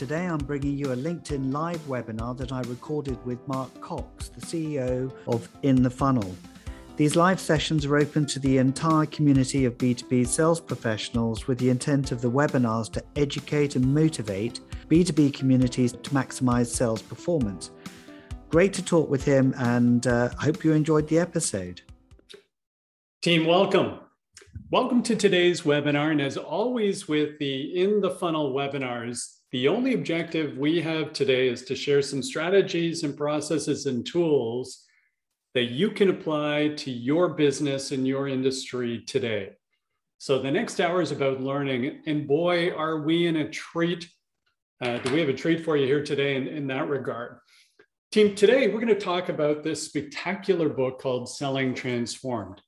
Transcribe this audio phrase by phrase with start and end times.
[0.00, 4.40] Today I'm bringing you a LinkedIn live webinar that I recorded with Mark Cox, the
[4.40, 6.34] CEO of In the Funnel.
[6.96, 11.68] These live sessions are open to the entire community of B2B sales professionals with the
[11.68, 17.70] intent of the webinars to educate and motivate B2B communities to maximize sales performance.
[18.48, 21.82] Great to talk with him and uh, hope you enjoyed the episode.
[23.20, 24.00] Team, welcome.
[24.70, 26.12] Welcome to today's webinar.
[26.12, 31.48] And as always, with the In the Funnel webinars, the only objective we have today
[31.48, 34.84] is to share some strategies and processes and tools
[35.54, 39.50] that you can apply to your business and your industry today.
[40.18, 42.02] So the next hour is about learning.
[42.06, 44.08] And boy, are we in a treat.
[44.80, 47.38] Uh, do we have a treat for you here today in, in that regard?
[48.12, 52.60] Team, today we're going to talk about this spectacular book called Selling Transformed.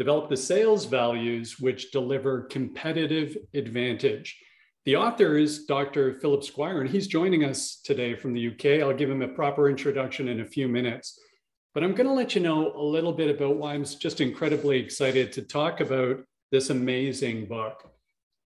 [0.00, 4.34] Develop the sales values which deliver competitive advantage.
[4.86, 6.14] The author is Dr.
[6.14, 8.82] Philip Squire, and he's joining us today from the UK.
[8.82, 11.20] I'll give him a proper introduction in a few minutes.
[11.74, 14.78] But I'm going to let you know a little bit about why I'm just incredibly
[14.78, 17.92] excited to talk about this amazing book.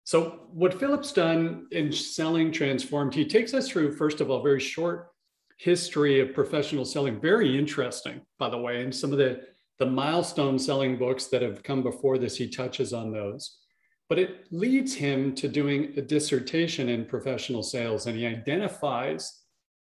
[0.04, 4.60] So, what Philip's done in Selling Transformed, he takes us through, first of all, very
[4.60, 5.10] short
[5.58, 7.20] history of professional selling.
[7.20, 8.84] Very interesting, by the way.
[8.84, 9.42] And some of the,
[9.80, 13.58] the milestone selling books that have come before this, he touches on those.
[14.10, 18.08] But it leads him to doing a dissertation in professional sales.
[18.08, 19.44] And he identifies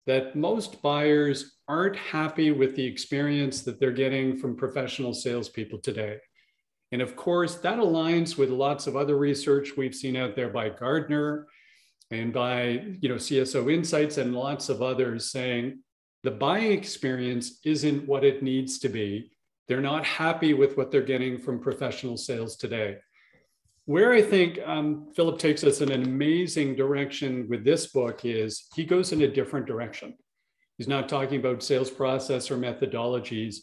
[0.06, 6.18] that most buyers aren't happy with the experience that they're getting from professional salespeople today.
[6.92, 10.70] And of course, that aligns with lots of other research we've seen out there by
[10.70, 11.48] Gartner
[12.12, 15.84] and by you know CSO Insights and lots of others saying
[16.24, 19.32] the buying experience isn't what it needs to be.
[19.70, 22.98] They're not happy with what they're getting from professional sales today.
[23.86, 28.68] Where I think um, Philip takes us in an amazing direction with this book is
[28.76, 30.16] he goes in a different direction.
[30.78, 33.58] He's not talking about sales process or methodologies.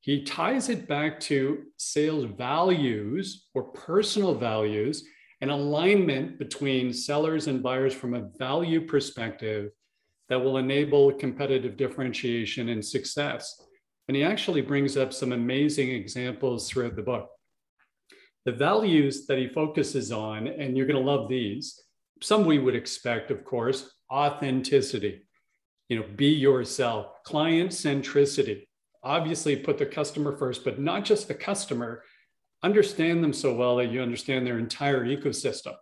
[0.00, 5.04] He ties it back to sales values or personal values
[5.42, 9.70] and alignment between sellers and buyers from a value perspective
[10.28, 13.60] that will enable competitive differentiation and success.
[14.08, 17.28] And he actually brings up some amazing examples throughout the book.
[18.44, 21.80] The values that he focuses on, and you're going to love these,
[22.20, 25.22] some we would expect, of course, authenticity.
[25.88, 28.66] You know be yourself client centricity.
[29.02, 32.02] Obviously put the customer first but not just the customer.
[32.62, 35.74] Understand them so well that you understand their entire ecosystem.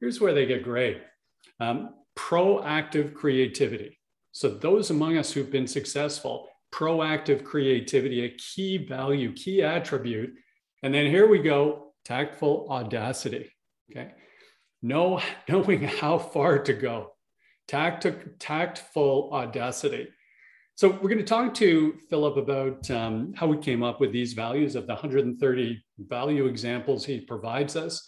[0.00, 1.02] Here's where they get great.
[1.60, 3.98] Um, proactive creativity.
[4.32, 10.34] So those among us who've been successful proactive creativity a key value key attribute
[10.82, 13.50] and then here we go tactful audacity
[13.90, 14.12] okay
[14.82, 17.12] know knowing how far to go
[17.66, 18.06] tact,
[18.38, 20.08] tactful audacity.
[20.74, 24.34] So we're going to talk to Philip about um, how we came up with these
[24.34, 28.06] values of the 130 value examples he provides us.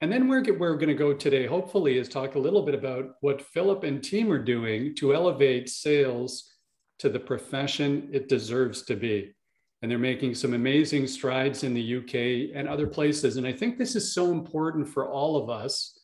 [0.00, 3.12] And then where we're going to go today, hopefully, is talk a little bit about
[3.20, 6.55] what Philip and team are doing to elevate sales
[6.98, 9.34] to the profession it deserves to be.
[9.82, 13.36] And they're making some amazing strides in the UK and other places.
[13.36, 15.98] And I think this is so important for all of us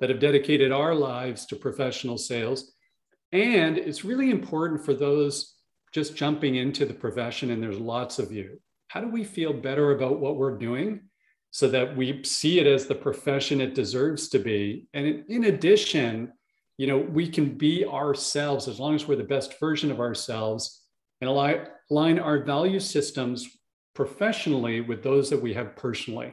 [0.00, 2.72] that have dedicated our lives to professional sales.
[3.32, 5.56] And it's really important for those
[5.92, 8.60] just jumping into the profession, and there's lots of you.
[8.88, 11.00] How do we feel better about what we're doing
[11.50, 14.86] so that we see it as the profession it deserves to be?
[14.94, 16.32] And in, addition,
[16.78, 20.84] you know, we can be ourselves as long as we're the best version of ourselves
[21.20, 23.46] and align, our value systems
[23.94, 26.32] professionally with those that we have personally.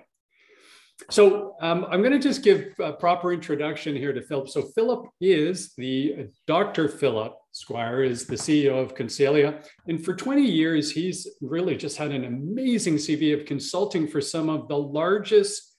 [1.10, 4.48] So um, I'm going to just give a proper introduction here to Philip.
[4.50, 6.88] So Philip is the Dr.
[6.88, 9.64] Philip Squire is the CEO of Consalia.
[9.88, 14.50] And for 20 years, he's really just had an amazing CV of consulting for some
[14.50, 15.74] of the largest,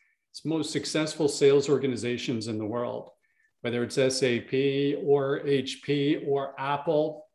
[0.44, 3.10] most successful sales organizations in the world,
[3.66, 7.26] whether it's SAP or HP or Apple,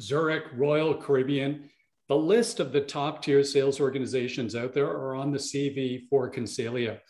[0.00, 1.68] Zurich, Royal Caribbean.
[2.08, 6.30] The list of the top tier sales organizations out there are on the CV for
[6.30, 7.00] Consalia.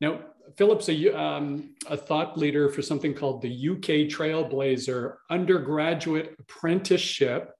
[0.00, 0.20] Now,
[0.56, 7.52] Philip's a, um, a thought leader for something called the UK Trailblazer Undergraduate Apprenticeship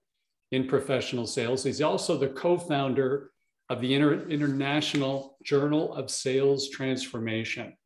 [0.51, 1.63] in Professional Sales.
[1.63, 3.29] He's also the co founder
[3.69, 7.77] of the Inter- International Journal of Sales Transformation.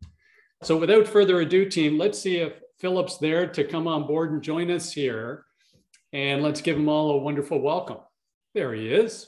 [0.64, 4.42] So, without further ado, team, let's see if Philip's there to come on board and
[4.42, 5.46] join us here.
[6.14, 7.98] And let's give him all a wonderful welcome.
[8.56, 9.28] There he is.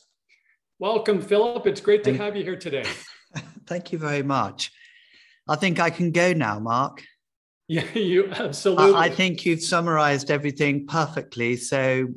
[0.79, 1.67] Welcome, Philip.
[1.67, 2.85] It's great to have you here today.
[3.67, 4.71] Thank you very much.
[5.47, 7.03] I think I can go now, Mark.
[7.67, 8.93] Yeah, you absolutely.
[8.95, 11.55] I, I think you've summarized everything perfectly.
[11.57, 12.07] So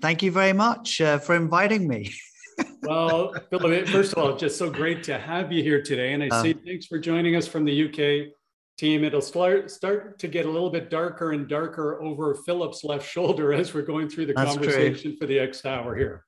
[0.00, 2.12] thank you very much uh, for inviting me.
[2.82, 6.14] well, Philip, first of all, just so great to have you here today.
[6.14, 8.32] And I uh, see thanks for joining us from the UK
[8.76, 9.04] team.
[9.04, 13.52] It'll start, start to get a little bit darker and darker over Philip's left shoulder
[13.60, 15.16] as we're going through the conversation true.
[15.18, 16.24] for the next hour here.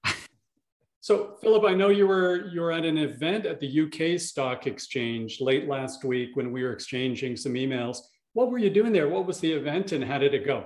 [1.06, 4.66] So, Philip, I know you were you were at an event at the UK Stock
[4.66, 7.98] Exchange late last week when we were exchanging some emails.
[8.32, 9.08] What were you doing there?
[9.08, 10.64] What was the event, and how did it go?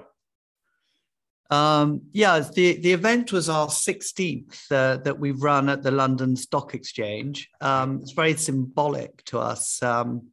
[1.50, 6.34] Um, yeah, the the event was our 16th uh, that we've run at the London
[6.36, 7.50] Stock Exchange.
[7.60, 10.28] Um, it's very symbolic to us um,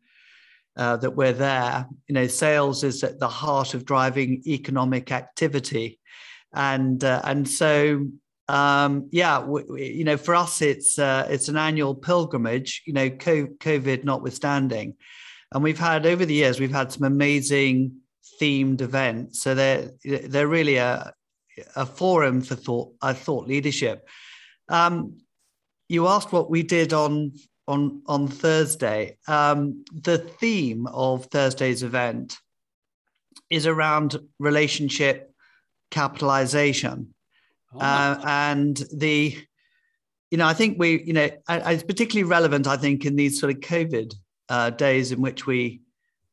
[0.78, 1.88] uh, that we're there.
[2.08, 6.00] You know, sales is at the heart of driving economic activity,
[6.54, 8.08] and uh, and so
[8.50, 9.46] um, yeah,
[9.76, 12.84] you know, for us, it's uh, it's an annual pilgrimage.
[12.86, 14.96] You know, COVID notwithstanding,
[15.54, 17.98] and we've had over the years we've had some amazing
[18.40, 19.42] themed events.
[19.42, 21.14] So they're they're really a
[21.76, 24.08] a forum for thought a thought leadership.
[24.70, 25.18] Um,
[25.90, 27.34] you asked what we did on
[27.68, 29.18] on on Thursday.
[29.28, 32.38] Um, the theme of Thursday's event
[33.50, 35.34] is around relationship
[35.92, 37.14] capitalization.
[37.74, 37.80] Oh.
[37.80, 39.38] Uh, and the,
[40.32, 43.54] you know, I think we, you know, it's particularly relevant, I think, in these sort
[43.54, 44.14] of COVID
[44.50, 45.82] uh, days in which we,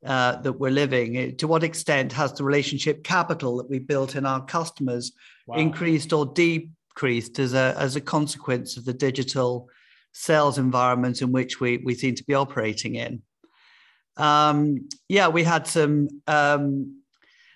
[0.04, 1.36] uh, that we're living.
[1.36, 5.12] To what extent has the relationship capital that we built in our customers
[5.46, 5.56] wow.
[5.56, 9.69] increased or decreased as a, as a consequence of the digital
[10.14, 13.22] sales environment in which we, we seem to be operating in?
[14.16, 17.02] Um, yeah, we had some um,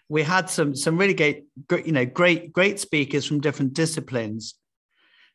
[0.08, 1.46] we had some some really great,
[1.86, 4.54] you know, great great speakers from different disciplines.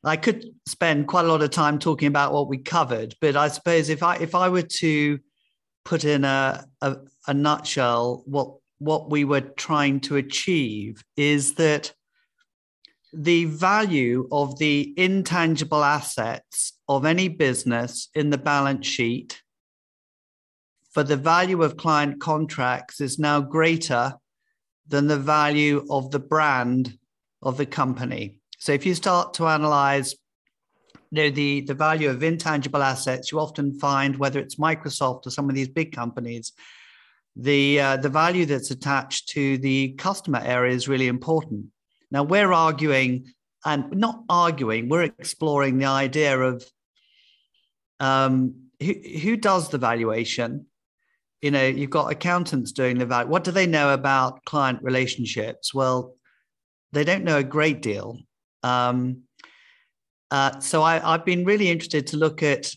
[0.04, 3.48] I could spend quite a lot of time talking about what we covered, but I
[3.48, 5.20] suppose if I if I were to
[5.86, 6.98] put in a, a,
[7.28, 11.94] a nutshell what what we were trying to achieve is that
[13.14, 19.42] the value of the intangible assets of any business in the balance sheet
[20.94, 24.14] for the value of client contracts is now greater
[24.88, 26.98] than the value of the brand
[27.42, 28.38] of the company.
[28.60, 30.16] So if you start to analyze
[31.12, 35.32] you know, the, the value of intangible assets, you often find whether it's Microsoft or
[35.32, 36.54] some of these big companies,
[37.36, 41.66] the, uh, the value that's attached to the customer area is really important.
[42.12, 43.34] Now, we're arguing,
[43.66, 46.64] and not arguing, we're exploring the idea of
[48.00, 50.66] um, who, who does the valuation?
[51.42, 53.30] You know you've got accountants doing the value.
[53.30, 55.74] What do they know about client relationships?
[55.74, 56.16] Well
[56.94, 58.20] they don't know a great deal.
[58.62, 59.24] Um,
[60.32, 62.72] uh, so I, have been really interested to look at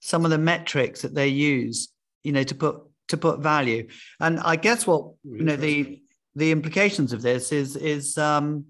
[0.00, 1.88] some of the metrics that they use
[2.22, 3.88] you know to put to put value.
[4.20, 6.00] And i guess what you know the
[6.34, 8.66] the implications of this is is um,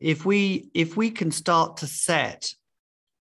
[0.00, 2.52] if we if we can start to set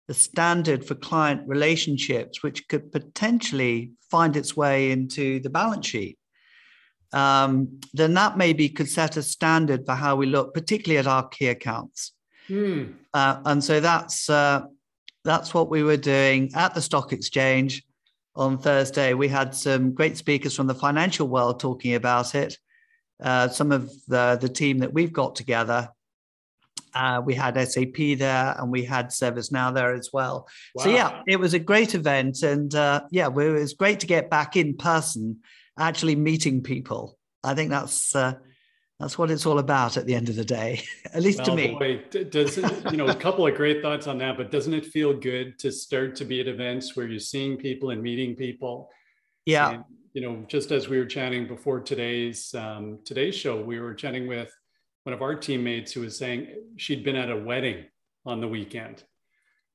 [0.07, 6.17] the standard for client relationships, which could potentially find its way into the balance sheet,
[7.13, 11.27] um, then that maybe could set a standard for how we look, particularly at our
[11.27, 12.13] key accounts.
[12.49, 12.93] Mm.
[13.13, 14.61] Uh, and so that's uh,
[15.23, 17.83] that's what we were doing at the stock exchange
[18.35, 19.13] on Thursday.
[19.13, 22.57] We had some great speakers from the financial world talking about it.
[23.21, 25.89] Uh, some of the, the team that we've got together
[26.93, 30.47] uh, we had SAP there and we had ServiceNow there as well.
[30.75, 30.83] Wow.
[30.83, 32.43] So, yeah, it was a great event.
[32.43, 35.39] And uh, yeah, it was great to get back in person,
[35.77, 37.17] actually meeting people.
[37.43, 38.15] I think that's.
[38.15, 38.33] Uh,
[38.99, 41.55] that's what it's all about at the end of the day, at least well, to
[41.55, 41.67] me.
[41.71, 45.13] Boy, does you know a couple of great thoughts on that, but doesn't it feel
[45.13, 48.89] good to start to be at events where you're seeing people and meeting people?
[49.45, 49.69] Yeah.
[49.69, 53.93] And, you know, just as we were chatting before today's um, today's show, we were
[53.93, 54.53] chatting with
[55.03, 56.47] one of our teammates who was saying
[56.79, 57.85] she'd been at a wedding
[58.25, 59.03] on the weekend.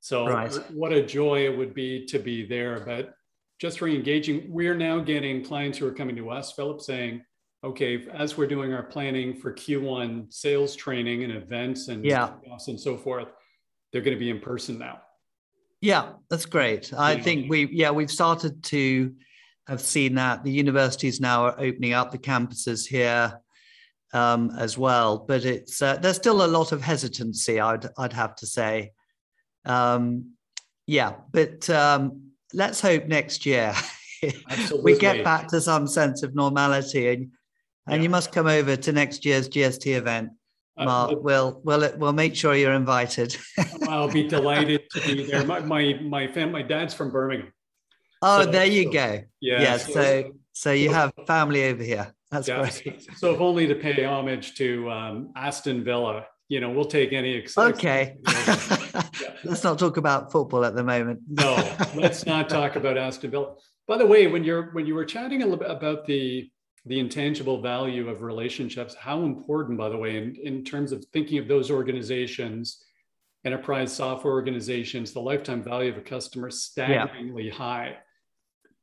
[0.00, 0.52] So right.
[0.72, 2.80] what a joy it would be to be there.
[2.80, 3.14] But
[3.58, 7.24] just re-engaging, we're now getting clients who are coming to us, Philip, saying,
[7.62, 12.32] okay, as we're doing our planning for Q1 sales training and events and yeah.
[12.66, 13.28] and so forth,
[13.92, 15.00] they're going to be in person now.
[15.80, 16.92] Yeah, that's great.
[16.94, 19.14] I think we, yeah, we've started to
[19.66, 23.40] have seen that the universities now are opening up the campuses here
[24.14, 25.18] um, as well.
[25.18, 27.60] But it's uh, there's still a lot of hesitancy.
[27.60, 28.92] I'd I'd have to say.
[29.66, 30.32] Um,
[30.86, 33.74] yeah, but um, let's hope next year
[34.82, 37.30] we get back to some sense of normality, and
[37.86, 38.02] and yeah.
[38.04, 40.30] you must come over to next year's GST event.
[40.76, 43.36] Uh, Mark, uh, we'll, we'll, we'll make sure you're invited.
[43.88, 45.44] I'll be delighted to be there.
[45.44, 47.52] My, my, my, fam- my dad's from Birmingham.
[48.22, 49.22] Oh, so, there you go.
[49.40, 49.62] Yeah.
[49.62, 52.12] yeah so, so, so you have family over here.
[52.34, 52.60] That's yeah.
[52.60, 53.08] great.
[53.16, 57.38] So if only to pay homage to um, Aston Villa, you know, we'll take any.
[57.38, 58.16] Ex- okay.
[58.26, 59.02] yeah.
[59.44, 61.20] Let's not talk about football at the moment.
[61.28, 61.54] no,
[61.94, 63.54] let's not talk about Aston Villa.
[63.86, 66.50] By the way, when you're when you were chatting a little bit about the
[66.86, 71.38] the intangible value of relationships, how important, by the way, in, in terms of thinking
[71.38, 72.82] of those organizations,
[73.44, 77.54] enterprise software organizations, the lifetime value of a customer staggeringly yeah.
[77.54, 77.96] high.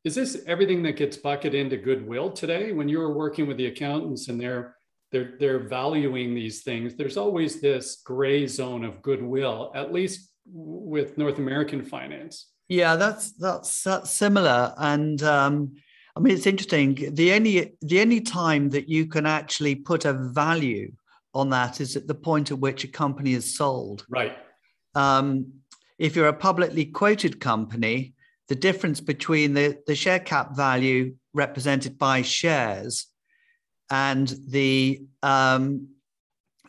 [0.04, 2.72] Is this everything that gets bucketed into goodwill today?
[2.72, 4.76] When you're working with the accountants and they're
[5.12, 11.18] they're they're valuing these things, there's always this gray zone of goodwill, at least with
[11.18, 12.48] North American finance.
[12.68, 14.74] Yeah, that's that's that's similar.
[14.78, 15.76] And um,
[16.16, 17.14] I mean, it's interesting.
[17.14, 20.92] The only the only time that you can actually put a value
[21.34, 24.06] on that is at the point at which a company is sold.
[24.10, 24.36] Right.
[24.96, 25.54] Um,
[26.00, 28.16] if you're a publicly quoted company,
[28.52, 33.08] the difference between the, the share cap value represented by shares
[33.90, 35.88] and the um,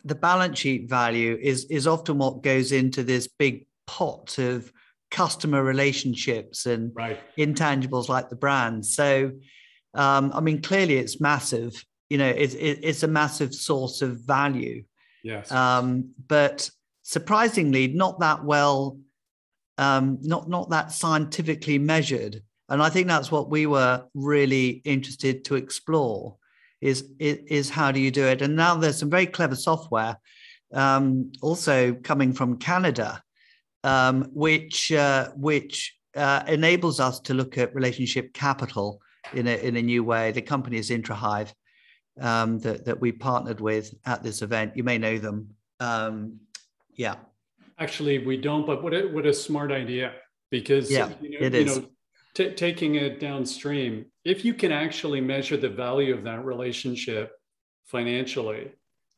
[0.05, 4.71] the balance sheet value is is often what goes into this big pot of
[5.11, 7.19] customer relationships and right.
[7.37, 8.85] intangibles like the brand.
[8.85, 9.33] So,
[9.93, 11.73] um, I mean, clearly it's massive.
[12.09, 14.85] You know, it's it's a massive source of value.
[15.21, 15.51] Yes.
[15.51, 16.69] Um, but
[17.01, 18.99] surprisingly, not that well,
[19.77, 22.41] um, not not that scientifically measured.
[22.69, 26.37] And I think that's what we were really interested to explore.
[26.81, 28.41] Is, is, is how do you do it?
[28.41, 30.17] And now there's some very clever software
[30.73, 33.23] um, also coming from Canada
[33.83, 39.01] um, which uh, which uh, enables us to look at relationship capital
[39.33, 40.31] in a in a new way.
[40.31, 41.53] The company is Introhive
[42.19, 44.75] um, that that we partnered with at this event.
[44.75, 45.49] You may know them.
[45.79, 46.39] Um,
[46.95, 47.15] yeah.
[47.83, 48.65] Actually, we don't.
[48.65, 50.13] But what a, what a smart idea!
[50.49, 51.75] Because yeah, you know, it is.
[51.75, 51.87] You know,
[52.33, 57.31] t- taking it downstream, if you can actually measure the value of that relationship
[57.85, 58.71] financially,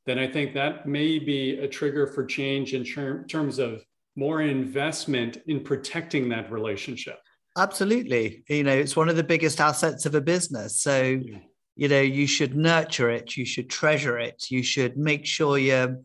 [0.05, 3.83] then I think that may be a trigger for change in ter- terms of
[4.15, 7.19] more investment in protecting that relationship.
[7.57, 8.43] Absolutely.
[8.49, 10.81] You know, it's one of the biggest assets of a business.
[10.81, 11.37] So, yeah.
[11.75, 16.01] you know, you should nurture it, you should treasure it, you should make sure your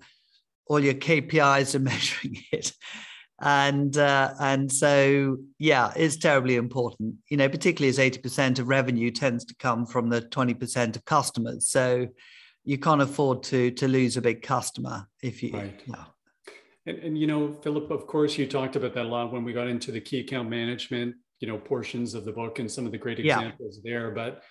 [0.70, 2.72] all your KPIs are measuring it.
[3.42, 9.10] And uh, and so yeah, it's terribly important, you know, particularly as 80% of revenue
[9.10, 11.68] tends to come from the 20% of customers.
[11.68, 12.06] So
[12.64, 15.80] you can't afford to to lose a big customer if you right.
[15.86, 16.04] yeah.
[16.86, 19.52] And, and you know, Philip, of course, you talked about that a lot when we
[19.52, 22.92] got into the key account management, you know, portions of the book and some of
[22.92, 23.90] the great examples yeah.
[23.90, 24.10] there.
[24.10, 24.42] But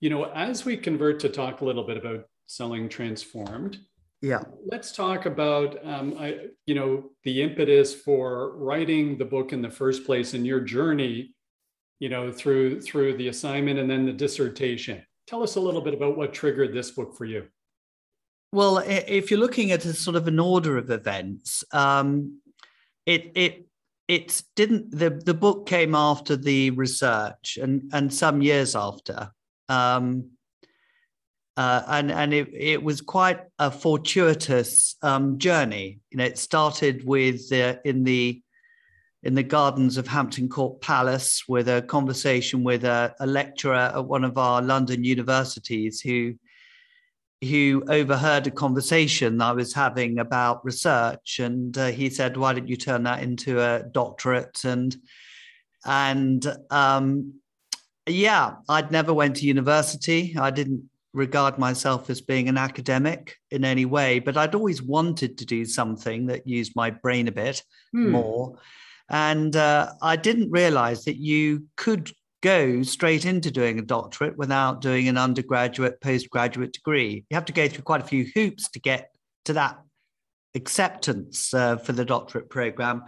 [0.00, 3.80] you know, as we convert to talk a little bit about selling transformed,
[4.24, 9.60] yeah, let's talk about um, I, you know, the impetus for writing the book in
[9.60, 11.34] the first place and your journey,
[11.98, 15.04] you know, through through the assignment and then the dissertation.
[15.26, 17.46] Tell us a little bit about what triggered this book for you.
[18.50, 22.40] Well, if you're looking at a sort of an order of events, um,
[23.04, 23.66] it it
[24.08, 29.30] it didn't the the book came after the research and and some years after.
[29.68, 30.30] Um,
[31.56, 36.00] uh, and and it, it was quite a fortuitous um, journey.
[36.10, 38.42] You know, it started with uh, in the
[39.22, 44.04] in the gardens of Hampton Court Palace with a conversation with a, a lecturer at
[44.04, 46.34] one of our London universities who
[47.42, 52.68] who overheard a conversation I was having about research, and uh, he said, "Why don't
[52.68, 54.96] you turn that into a doctorate?" and
[55.84, 57.34] and um,
[58.08, 60.36] yeah, I'd never went to university.
[60.36, 65.38] I didn't regard myself as being an academic in any way, but I'd always wanted
[65.38, 68.10] to do something that used my brain a bit hmm.
[68.10, 68.58] more.
[69.08, 72.10] And uh, I didn't realize that you could
[72.42, 77.24] go straight into doing a doctorate without doing an undergraduate, postgraduate degree.
[77.30, 79.10] You have to go through quite a few hoops to get
[79.44, 79.78] to that
[80.54, 83.02] acceptance uh, for the doctorate program.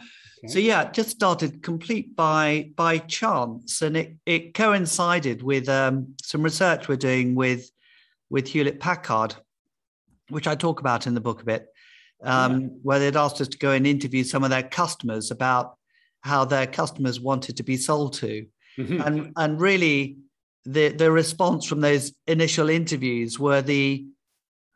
[0.45, 0.53] Okay.
[0.53, 6.15] So yeah, it just started complete by by chance, and it it coincided with um,
[6.23, 7.71] some research we're doing with
[8.31, 9.35] with Hewlett Packard,
[10.29, 11.67] which I talk about in the book a bit,
[12.23, 12.69] um, yeah.
[12.83, 15.77] where they'd asked us to go and interview some of their customers about
[16.23, 18.47] how their customers wanted to be sold to.
[18.79, 19.01] Mm-hmm.
[19.01, 20.19] And and really
[20.65, 24.07] the the response from those initial interviews were the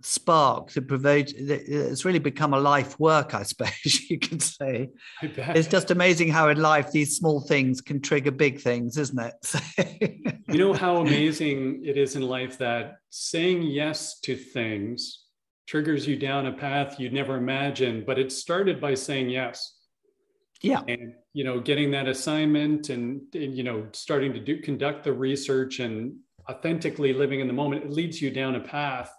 [0.02, 3.70] spark that provoked it's really become a life work i suppose
[4.10, 4.90] you could say.
[5.22, 10.36] It's just amazing how in life these small things can trigger big things isn't it?
[10.50, 15.26] You know how amazing it is in life that saying yes to things
[15.68, 19.76] triggers you down a path you'd never imagined but it started by saying yes.
[20.60, 20.82] Yeah.
[20.88, 25.12] And you know getting that assignment and, and, you know starting to do conduct the
[25.12, 26.16] research and
[26.50, 29.14] authentically living in the moment, it leads you down a path.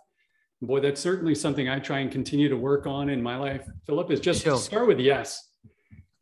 [0.62, 3.68] Boy, that's certainly something I try and continue to work on in my life.
[3.88, 4.58] Philip is just sure.
[4.58, 5.50] start with yes.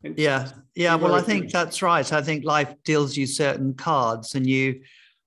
[0.02, 0.94] Yeah, yeah.
[0.94, 2.10] Well, I think that's right.
[2.10, 4.80] I think life deals you certain cards, and you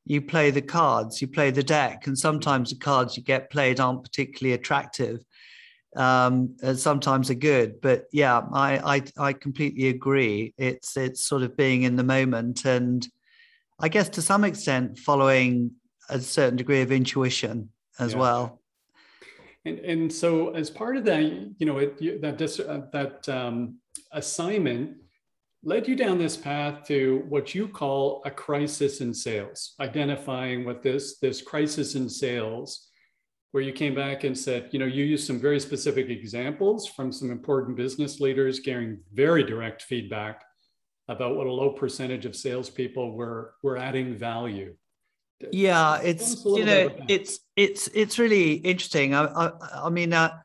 [0.05, 3.79] you play the cards, you play the deck, and sometimes the cards you get played
[3.79, 5.23] aren't particularly attractive.
[5.95, 10.55] Um, and sometimes are good, but yeah, I, I I completely agree.
[10.57, 13.07] It's it's sort of being in the moment, and
[13.79, 15.73] I guess to some extent following
[16.09, 18.19] a certain degree of intuition as yeah.
[18.19, 18.62] well.
[19.65, 23.79] And and so as part of that, you know, it, that dis, uh, that um,
[24.11, 24.97] assignment
[25.63, 30.83] led you down this path to what you call a crisis in sales, identifying what
[30.83, 32.89] this this crisis in sales,
[33.51, 37.11] where you came back and said, you know, you used some very specific examples from
[37.11, 40.43] some important business leaders, getting very direct feedback
[41.07, 44.75] about what a low percentage of salespeople were were adding value
[45.51, 49.13] yeah it's you know it's it's it's really interesting.
[49.13, 49.51] I i,
[49.85, 50.37] I mean uh,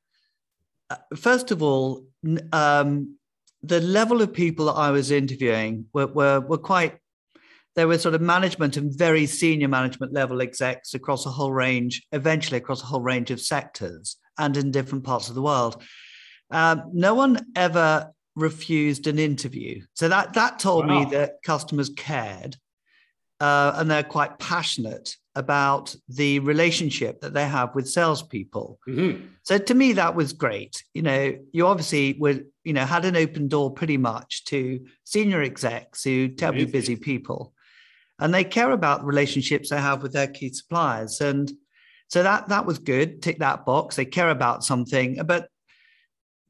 [0.90, 2.04] uh, first of all
[2.52, 3.16] um,
[3.62, 6.98] the level of people that i was interviewing were, were were quite
[7.76, 12.02] there were sort of management and very senior management level execs across a whole range
[12.12, 15.82] eventually across a whole range of sectors and in different parts of the world.
[16.50, 19.82] Um, no one ever refused an interview.
[19.94, 21.00] So that that told wow.
[21.00, 22.56] me that customers cared
[23.40, 28.78] uh, and they're quite passionate about the relationship that they have with salespeople.
[28.88, 29.26] Mm-hmm.
[29.44, 30.82] So to me, that was great.
[30.94, 35.42] You know, you obviously were, you know, had an open door pretty much to senior
[35.42, 37.54] execs who terribly busy people,
[38.18, 41.20] and they care about the relationships they have with their key suppliers.
[41.20, 41.52] And
[42.08, 43.22] so that that was good.
[43.22, 43.94] Tick that box.
[43.94, 45.48] They care about something, but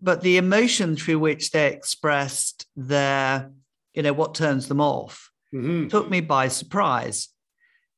[0.00, 3.50] but the emotion through which they expressed their,
[3.92, 5.88] you know, what turns them off mm-hmm.
[5.88, 7.28] took me by surprise.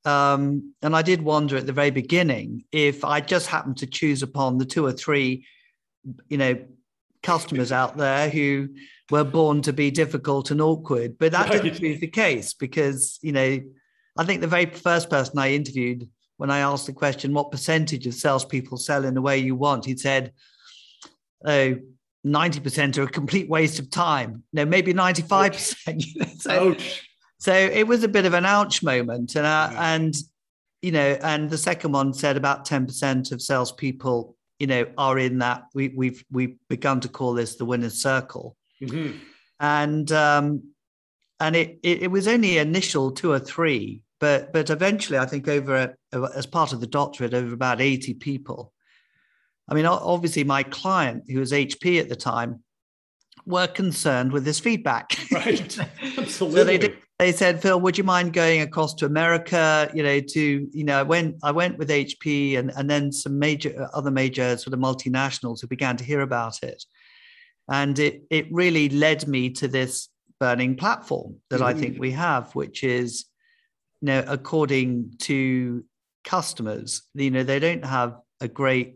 [0.05, 4.23] Um, and I did wonder at the very beginning if I just happened to choose
[4.23, 5.47] upon the two or three,
[6.29, 6.57] you know,
[7.23, 8.69] customers out there who
[9.11, 11.19] were born to be difficult and awkward.
[11.19, 11.63] But that right.
[11.63, 13.61] didn't be the case because, you know,
[14.17, 18.07] I think the very first person I interviewed when I asked the question, what percentage
[18.07, 19.85] of salespeople sell in the way you want?
[19.85, 20.33] He said,
[21.45, 21.77] oh,
[22.27, 24.43] 90% are a complete waste of time.
[24.53, 26.39] No, maybe 95%.
[26.41, 26.75] So.
[27.41, 29.95] So it was a bit of an ouch moment, and uh, yeah.
[29.95, 30.15] and
[30.83, 35.19] you know, and the second one said about ten percent of salespeople, you know, are
[35.19, 35.65] in that.
[35.75, 39.17] We, we've we've begun to call this the winner's circle, mm-hmm.
[39.59, 40.63] and um,
[41.41, 45.49] and it, it, it was only initial two or three, but but eventually, I think
[45.49, 48.75] over a, as part of the doctorate, over about eighty people.
[49.67, 52.65] I mean, obviously, my client, who was HP at the time,
[53.47, 55.17] were concerned with this feedback.
[55.33, 55.79] Right.
[56.19, 56.27] Absolutely.
[56.29, 59.91] so they did, they said, Phil, would you mind going across to America?
[59.93, 63.39] You know, to you know, I went I went with HP and and then some
[63.39, 66.83] major other major sort of multinationals who began to hear about it,
[67.69, 71.65] and it it really led me to this burning platform that mm-hmm.
[71.67, 73.27] I think we have, which is,
[74.01, 75.85] you know, according to
[76.25, 78.95] customers, you know, they don't have a great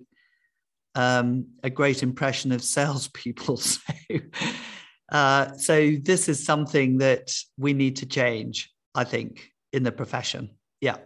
[0.94, 3.58] um, a great impression of salespeople.
[3.58, 3.82] So
[5.10, 10.50] uh, so this is something that we need to change, I think, in the profession.
[10.80, 10.96] Yeah.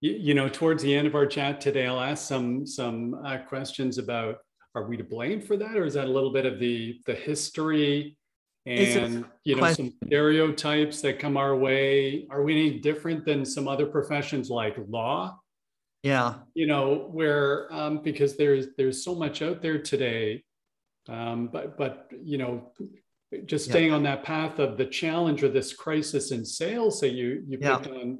[0.00, 3.38] You, you know, towards the end of our chat today, I'll ask some some uh,
[3.38, 4.36] questions about
[4.74, 7.14] are we to blame for that, or is that a little bit of the the
[7.14, 8.16] history
[8.64, 9.90] and you know question.
[9.90, 12.28] some stereotypes that come our way?
[12.30, 15.36] Are we any different than some other professions like law?
[16.04, 20.44] Yeah, you know, where um, because there's there's so much out there today
[21.08, 22.70] um, but but you know
[23.44, 23.94] just staying yeah.
[23.94, 27.86] on that path of the challenge or this crisis in sales that you you picked
[27.86, 27.92] yeah.
[27.92, 28.18] on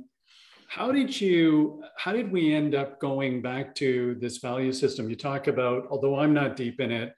[0.68, 5.16] how did you how did we end up going back to this value system you
[5.16, 7.14] talk about although i'm not deep in it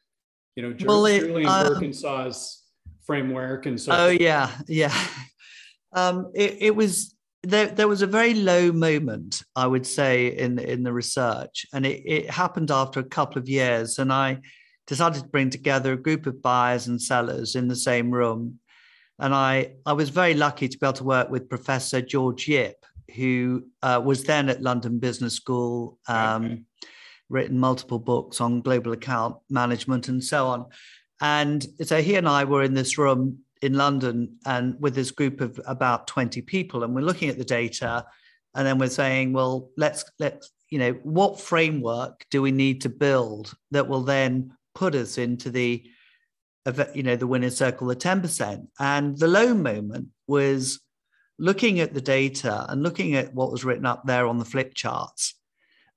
[0.54, 2.62] you know well, julian um, Birkinshaw's
[3.04, 4.94] framework and so oh yeah yeah
[5.92, 10.60] um it, it was there, there was a very low moment i would say in
[10.60, 14.38] in the research and it, it happened after a couple of years and i
[14.90, 18.58] decided to bring together a group of buyers and sellers in the same room.
[19.20, 22.84] And I, I was very lucky to be able to work with Professor George Yip,
[23.14, 26.62] who uh, was then at London Business School, um, okay.
[27.28, 30.66] written multiple books on global account management and so on.
[31.20, 35.40] And so he and I were in this room in London and with this group
[35.40, 38.04] of about 20 people, and we're looking at the data.
[38.56, 42.88] And then we're saying, well, let's let's you know what framework do we need to
[42.88, 45.84] build that will then put us into the
[46.94, 50.80] you know the winner's circle the 10% and the low moment was
[51.38, 54.74] looking at the data and looking at what was written up there on the flip
[54.74, 55.34] charts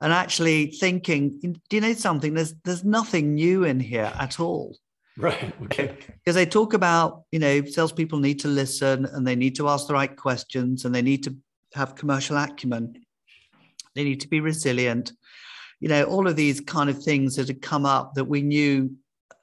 [0.04, 2.34] and actually thinking, do you know something?
[2.34, 4.78] There's there's nothing new in here at all.
[5.16, 5.54] Right.
[5.64, 5.98] Okay.
[6.08, 9.88] Because they talk about, you know, salespeople need to listen and they need to ask
[9.88, 11.38] the right questions and they need to
[11.74, 13.06] have commercial acumen.
[13.96, 15.14] They need to be resilient.
[15.84, 18.90] You know, all of these kind of things that had come up that we knew,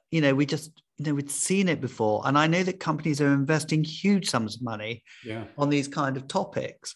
[0.09, 2.23] you know, we just, you know, we'd seen it before.
[2.25, 5.43] And I know that companies are investing huge sums of money yeah.
[5.55, 6.95] on these kind of topics.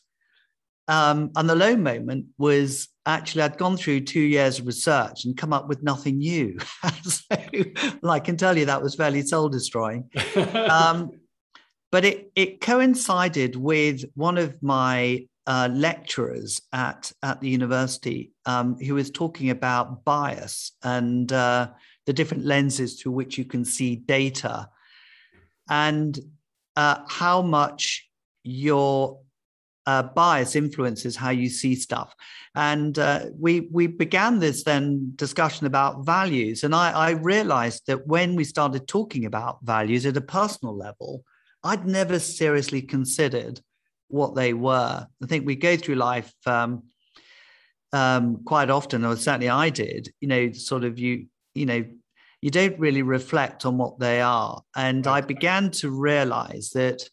[0.88, 5.38] Um, and the low moment was actually I'd gone through two years of research and
[5.38, 6.58] come up with nothing new.
[7.04, 7.36] so
[8.02, 10.10] well, I can tell you that was fairly soul destroying.
[10.72, 11.12] um,
[11.92, 18.78] but it, it coincided with one of my uh, lecturers at, at the university um,
[18.78, 21.70] who was talking about bias and uh,
[22.06, 24.68] the different lenses through which you can see data
[25.70, 26.20] and
[26.76, 28.10] uh, how much
[28.44, 29.20] your
[29.88, 32.14] uh, bias influences how you see stuff.
[32.56, 38.08] And uh, we we began this then discussion about values, and I, I realized that
[38.08, 41.24] when we started talking about values at a personal level,
[41.64, 43.62] I'd never seriously considered
[44.08, 45.08] what they were.
[45.24, 46.84] I think we go through life um,
[47.94, 50.10] um, quite often, or certainly I did.
[50.20, 51.86] You know, sort of you you know
[52.42, 57.10] you don't really reflect on what they are, and I began to realize that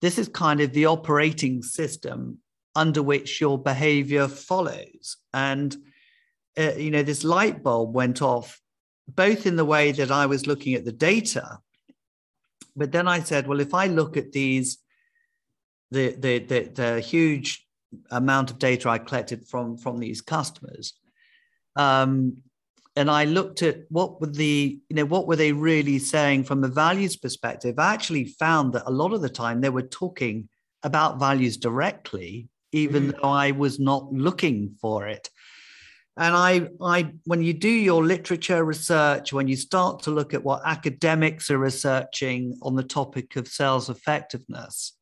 [0.00, 2.38] this is kind of the operating system
[2.74, 5.16] under which your behavior follows.
[5.34, 5.76] And,
[6.56, 8.60] uh, you know, this light bulb went off
[9.08, 11.58] both in the way that I was looking at the data,
[12.76, 14.78] but then I said, well, if I look at these,
[15.90, 17.66] the, the, the, the huge
[18.10, 20.94] amount of data I collected from, from these customers,
[21.76, 22.38] um,
[22.96, 26.64] and I looked at what were the, you know, what were they really saying from
[26.64, 27.78] a values perspective.
[27.78, 30.48] I actually found that a lot of the time they were talking
[30.82, 33.12] about values directly, even mm.
[33.12, 35.30] though I was not looking for it.
[36.16, 40.42] And I, I, when you do your literature research, when you start to look at
[40.42, 44.97] what academics are researching on the topic of sales effectiveness,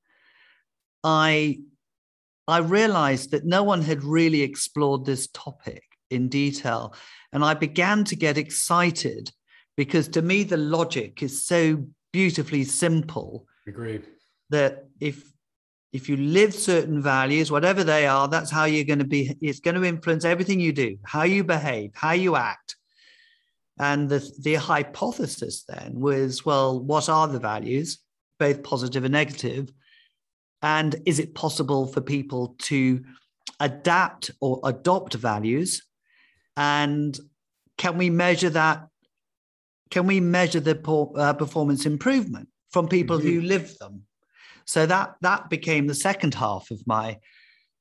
[1.07, 1.61] I,
[2.49, 6.95] I realized that no one had really explored this topic in detail.
[7.33, 9.31] And I began to get excited
[9.77, 13.47] because to me, the logic is so beautifully simple.
[13.69, 14.05] Agreed.
[14.51, 15.33] That if
[15.93, 19.35] if you live certain values, whatever they are, that's how you're going to be.
[19.41, 22.77] It's going to influence everything you do, how you behave, how you act.
[23.79, 27.99] And the, the hypothesis then was well, what are the values,
[28.39, 29.71] both positive and negative?
[30.63, 33.05] And is it possible for people to
[33.61, 35.83] adapt or adopt values?
[36.57, 37.19] And
[37.79, 38.89] can we measure that
[39.91, 40.77] can we measure the
[41.17, 43.29] uh, performance improvement from people mm-hmm.
[43.29, 44.03] who live them?
[44.65, 47.19] So that that became the second half of my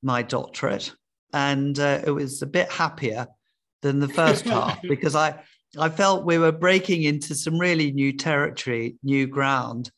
[0.04, 0.94] my doctorate.
[1.34, 3.28] And uh, it was a bit happier
[3.86, 5.40] than the first half because i
[5.78, 9.92] i felt we were breaking into some really new territory new ground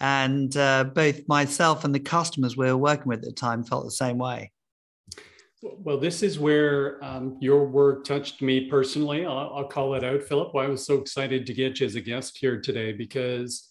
[0.00, 3.84] and uh, both myself and the customers we were working with at the time felt
[3.84, 4.50] the same way
[5.62, 9.26] well, this is where um, your work touched me personally.
[9.26, 10.54] I'll, I'll, call it out, Philip.
[10.54, 13.70] Why I was so excited to get you as a guest here today because,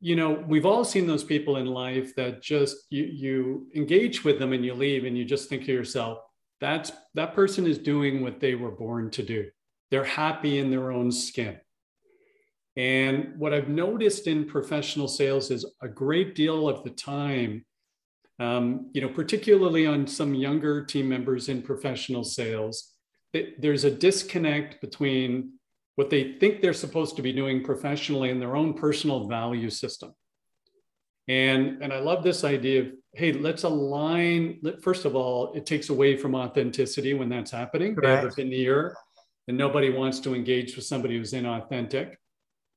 [0.00, 4.40] you know, we've all seen those people in life that just you, you engage with
[4.40, 6.18] them and you leave and you just think to yourself,
[6.60, 9.48] that's that person is doing what they were born to do.
[9.92, 11.60] They're happy in their own skin.
[12.76, 17.64] And what I've noticed in professional sales is a great deal of the time
[18.40, 22.94] um, you know, particularly on some younger team members in professional sales,
[23.34, 25.52] it, there's a disconnect between
[25.96, 30.14] what they think they're supposed to be doing professionally and their own personal value system.
[31.28, 34.58] And, and I love this idea of, hey, let's align.
[34.82, 37.94] First of all, it takes away from authenticity when that's happening.
[37.94, 38.96] They have a veneer
[39.48, 42.14] and nobody wants to engage with somebody who's inauthentic.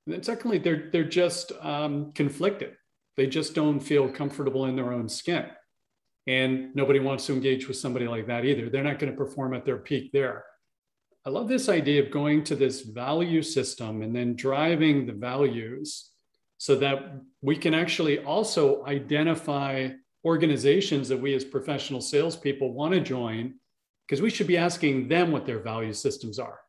[0.05, 2.75] And then secondly, they're, they're just um, conflicted.
[3.15, 5.45] They just don't feel comfortable in their own skin.
[6.27, 8.69] And nobody wants to engage with somebody like that either.
[8.69, 10.45] They're not going to perform at their peak there.
[11.25, 16.11] I love this idea of going to this value system and then driving the values
[16.57, 19.89] so that we can actually also identify
[20.25, 23.55] organizations that we as professional salespeople want to join
[24.05, 26.59] because we should be asking them what their value systems are.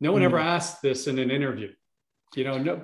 [0.00, 0.26] No one mm.
[0.26, 1.72] ever asks this in an interview.
[2.36, 2.82] You know, no,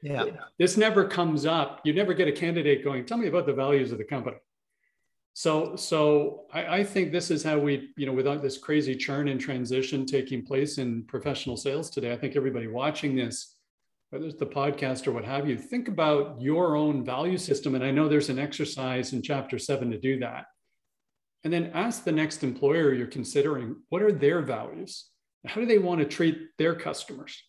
[0.00, 0.24] yeah.
[0.58, 1.80] this never comes up.
[1.84, 4.36] You never get a candidate going, tell me about the values of the company.
[5.34, 9.28] So, so I, I think this is how we, you know, without this crazy churn
[9.28, 13.56] and transition taking place in professional sales today, I think everybody watching this
[14.12, 17.74] whether it's the podcast or what have you, think about your own value system.
[17.74, 20.44] And I know there's an exercise in chapter seven to do that.
[21.44, 25.06] And then ask the next employer you're considering what are their values?
[25.46, 27.42] How do they want to treat their customers?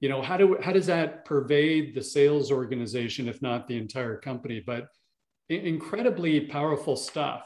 [0.00, 4.18] You know, how do how does that pervade the sales organization, if not the entire
[4.18, 4.62] company?
[4.64, 4.88] But
[5.48, 7.44] incredibly powerful stuff.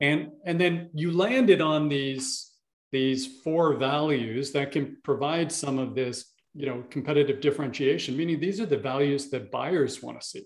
[0.00, 2.48] And and then you landed on these
[2.92, 8.60] these four values that can provide some of this you know competitive differentiation meaning these
[8.60, 10.44] are the values that buyers want to see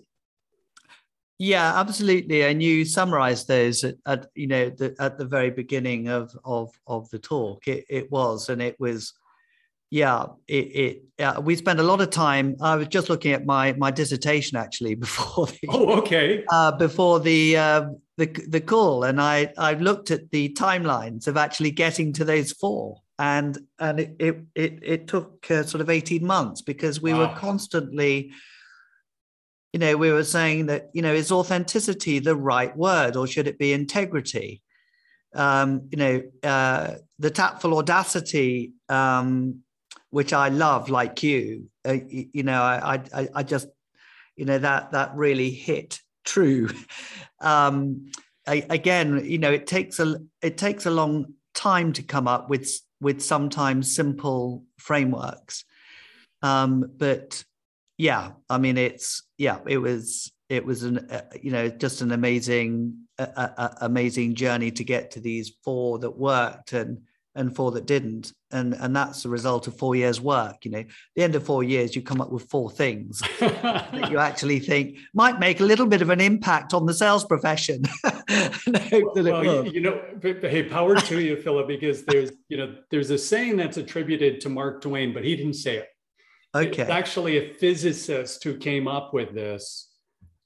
[1.38, 6.08] yeah absolutely and you summarized those at, at you know the, at the very beginning
[6.08, 9.14] of of of the talk it, it was and it was
[9.92, 13.44] yeah it, it uh, we spent a lot of time i was just looking at
[13.44, 17.84] my my dissertation actually before the oh okay uh, before the uh,
[18.16, 22.52] the the call and i i looked at the timelines of actually getting to those
[22.52, 27.12] four and and it it it, it took uh, sort of 18 months because we
[27.12, 27.20] wow.
[27.20, 28.32] were constantly
[29.74, 33.46] you know we were saying that you know is authenticity the right word or should
[33.46, 34.62] it be integrity
[35.34, 39.62] um, you know uh, the tactful audacity um,
[40.12, 41.70] which I love, like you.
[41.86, 43.66] Uh, you, know, I, I, I just,
[44.36, 46.68] you know, that that really hit true.
[47.40, 48.12] Um,
[48.46, 52.48] I, again, you know, it takes a it takes a long time to come up
[52.48, 52.70] with
[53.00, 55.64] with sometimes simple frameworks,
[56.40, 57.42] um, but
[57.98, 62.12] yeah, I mean, it's yeah, it was it was an uh, you know just an
[62.12, 66.98] amazing uh, uh, amazing journey to get to these four that worked and
[67.34, 68.32] and four that didn't.
[68.50, 70.84] And and that's the result of four years work you know.
[71.16, 74.98] The end of four years you come up with four things that you actually think
[75.14, 77.82] might make a little bit of an impact on the sales profession.
[79.02, 83.56] Well, you know hey power to you philip because there's you know there's a saying
[83.56, 85.88] that's attributed to mark twain but he didn't say it.
[86.54, 86.82] Okay.
[86.82, 89.88] It's actually a physicist who came up with this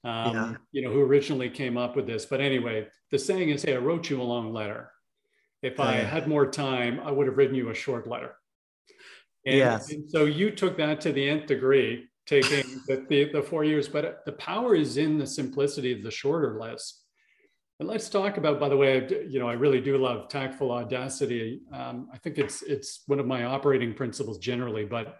[0.03, 0.53] um, yeah.
[0.71, 2.25] you know who originally came up with this.
[2.25, 4.91] But anyway the saying is hey i wrote you a long letter
[5.67, 8.35] if I had more time, I would have written you a short letter.
[9.45, 9.91] And, yes.
[9.91, 13.87] and so you took that to the nth degree, taking the, the, the, four years,
[13.87, 17.03] but the power is in the simplicity of the shorter list.
[17.79, 21.61] And let's talk about, by the way, you know, I really do love tactful audacity.
[21.71, 25.17] Um, I think it's it's one of my operating principles generally, but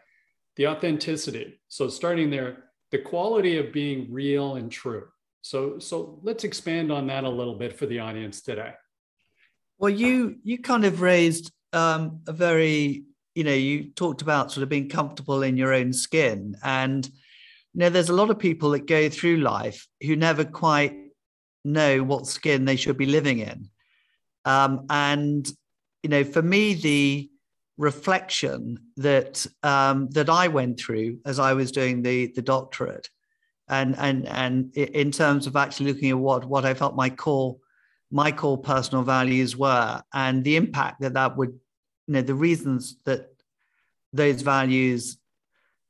[0.55, 1.59] the authenticity.
[1.67, 5.05] So starting there, the quality of being real and true.
[5.41, 8.73] So so let's expand on that a little bit for the audience today.
[9.79, 13.03] Well, you you kind of raised um, a very
[13.35, 17.79] you know you talked about sort of being comfortable in your own skin, and you
[17.81, 20.95] know there's a lot of people that go through life who never quite
[21.63, 23.69] know what skin they should be living in,
[24.45, 25.47] um, and
[26.01, 27.29] you know for me the
[27.77, 33.09] reflection that um, that I went through as I was doing the the doctorate,
[33.69, 37.57] and and and in terms of actually looking at what what I felt my core
[38.11, 41.49] my core personal values were and the impact that that would
[42.07, 43.27] you know the reasons that
[44.13, 45.17] those values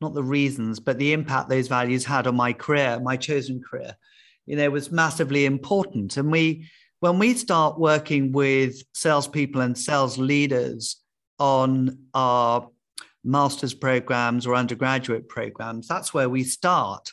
[0.01, 3.95] not the reasons but the impact those values had on my career my chosen career
[4.47, 6.17] you know was massively important.
[6.17, 6.67] And we
[6.99, 10.95] when we start working with salespeople and sales leaders
[11.37, 12.67] on our
[13.23, 17.11] master's programs or undergraduate programs that's where we start.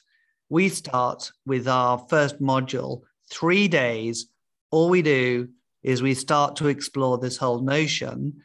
[0.49, 4.29] We start with our first module three days
[4.75, 5.49] all we do
[5.85, 8.43] is we start to explore this whole notion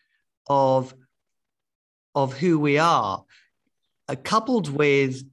[0.48, 0.94] of
[2.14, 3.26] of who we are
[4.08, 5.24] uh, coupled with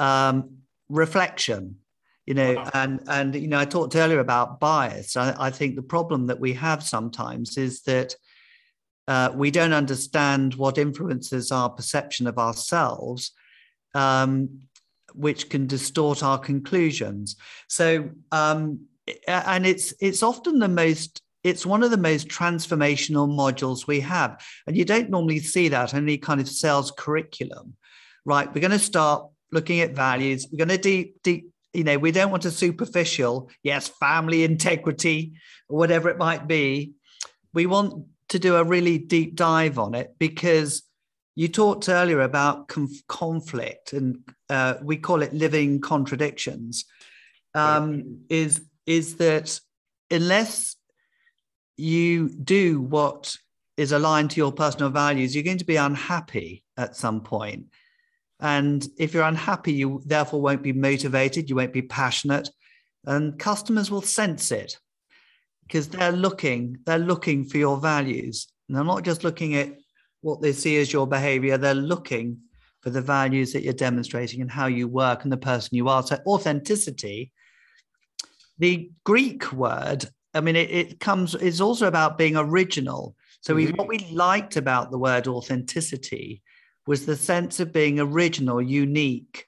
[0.00, 1.76] um, reflection
[2.26, 2.70] you know wow.
[2.74, 6.40] and and you know i talked earlier about bias I, I, think the problem that
[6.40, 8.16] we have sometimes is that
[9.06, 13.30] uh, we don't understand what influences our perception of ourselves
[13.94, 14.62] um,
[15.14, 17.36] which can distort our conclusions
[17.68, 18.86] so um,
[19.26, 24.40] and it's it's often the most it's one of the most transformational modules we have.
[24.68, 27.74] And you don't normally see that in any kind of sales curriculum
[28.24, 28.52] right?
[28.52, 30.46] We're going to start looking at values.
[30.50, 35.32] We're going to deep deep you know we don't want a superficial yes family integrity
[35.68, 36.92] or whatever it might be.
[37.54, 40.82] We want to do a really deep dive on it because
[41.34, 44.18] you talked earlier about conf- conflict and
[44.50, 46.84] uh, we call it living contradictions.
[47.54, 49.58] Um, is is that
[50.10, 50.76] unless
[51.76, 53.36] you do what
[53.76, 57.66] is aligned to your personal values, you're going to be unhappy at some point.
[58.40, 62.48] And if you're unhappy, you therefore won't be motivated, you won't be passionate,
[63.06, 64.78] and customers will sense it
[65.62, 68.48] because they're looking, they're looking for your values.
[68.68, 69.76] And they're not just looking at
[70.20, 72.38] what they see as your behavior, they're looking
[72.80, 76.02] for the values that you're demonstrating and how you work and the person you are.
[76.02, 77.32] So authenticity,
[78.58, 83.16] the Greek word, I mean, it, it comes, it's also about being original.
[83.40, 83.66] So mm-hmm.
[83.66, 86.42] we, what we liked about the word authenticity
[86.86, 89.46] was the sense of being original, unique.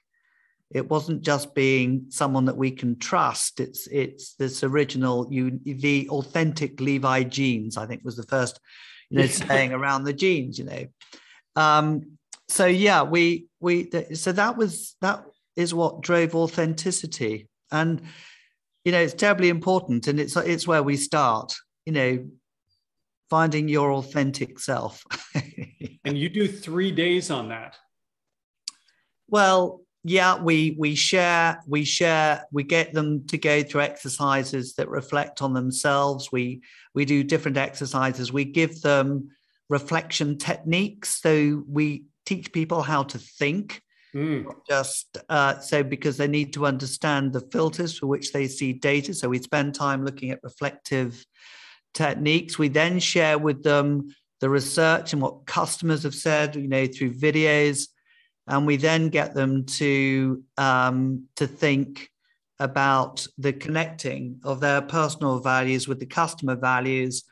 [0.73, 3.59] It wasn't just being someone that we can trust.
[3.59, 7.77] It's it's this original, you the authentic Levi jeans.
[7.77, 8.59] I think was the first,
[9.09, 10.57] you know, saying around the jeans.
[10.57, 10.85] You know,
[11.55, 15.23] um, so yeah, we we so that was that
[15.55, 18.01] is what drove authenticity, and
[18.85, 21.53] you know it's terribly important, and it's it's where we start.
[21.85, 22.27] You know,
[23.29, 25.03] finding your authentic self.
[26.05, 27.77] and you do three days on that.
[29.27, 34.87] Well, yeah, we we share we share we get them to go through exercises that
[34.87, 36.31] reflect on themselves.
[36.31, 36.61] We
[36.93, 38.31] we do different exercises.
[38.31, 39.31] We give them
[39.67, 41.21] reflection techniques.
[41.21, 43.81] So we teach people how to think.
[44.15, 44.45] Mm.
[44.67, 49.13] Just uh, so because they need to understand the filters for which they see data.
[49.13, 51.25] So we spend time looking at reflective
[51.93, 52.57] techniques.
[52.57, 57.13] We then share with them the research and what customers have said, you know, through
[57.13, 57.89] videos,
[58.47, 62.09] and we then get them to um, to think
[62.57, 67.25] about the connecting of their personal values with the customer values,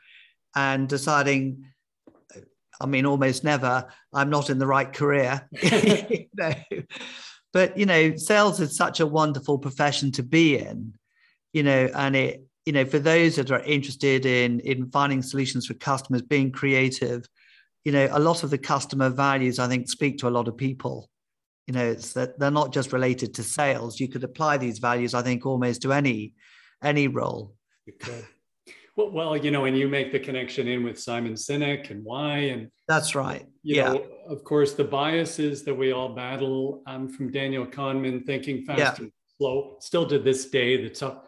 [0.54, 1.64] and deciding.
[2.80, 3.86] I mean, almost never.
[4.12, 5.48] I'm not in the right career.
[5.62, 6.54] you know?
[7.52, 10.94] But you know, sales is such a wonderful profession to be in.
[11.52, 15.66] You know, and it you know, for those that are interested in in finding solutions
[15.66, 17.28] for customers, being creative,
[17.84, 20.56] you know, a lot of the customer values I think speak to a lot of
[20.56, 21.10] people.
[21.66, 24.00] You know, it's that they're not just related to sales.
[24.00, 26.34] You could apply these values, I think, almost to any
[26.82, 27.54] any role.
[28.96, 32.38] Well, well, you know, and you make the connection in with Simon Sinek and why,
[32.38, 33.46] and that's right.
[33.62, 33.94] yeah.
[33.94, 38.78] Know, of course, the biases that we all battle um, from Daniel Kahneman, thinking fast
[38.78, 38.94] yeah.
[38.98, 41.18] and slow, still to this day, the tough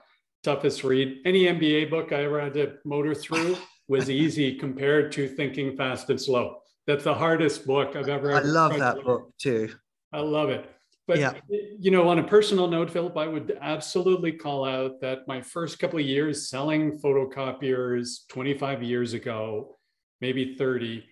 [0.44, 1.18] toughest read.
[1.24, 3.56] Any MBA book I ever had to motor through
[3.88, 6.58] was easy compared to Thinking Fast and Slow.
[6.86, 8.32] That's the hardest book I've ever.
[8.32, 9.74] I love that book too.
[10.12, 10.70] I love it.
[11.06, 11.34] But yeah.
[11.48, 15.78] you know, on a personal note, Philip, I would absolutely call out that my first
[15.78, 19.76] couple of years selling photocopiers 25 years ago,
[20.20, 21.04] maybe 30,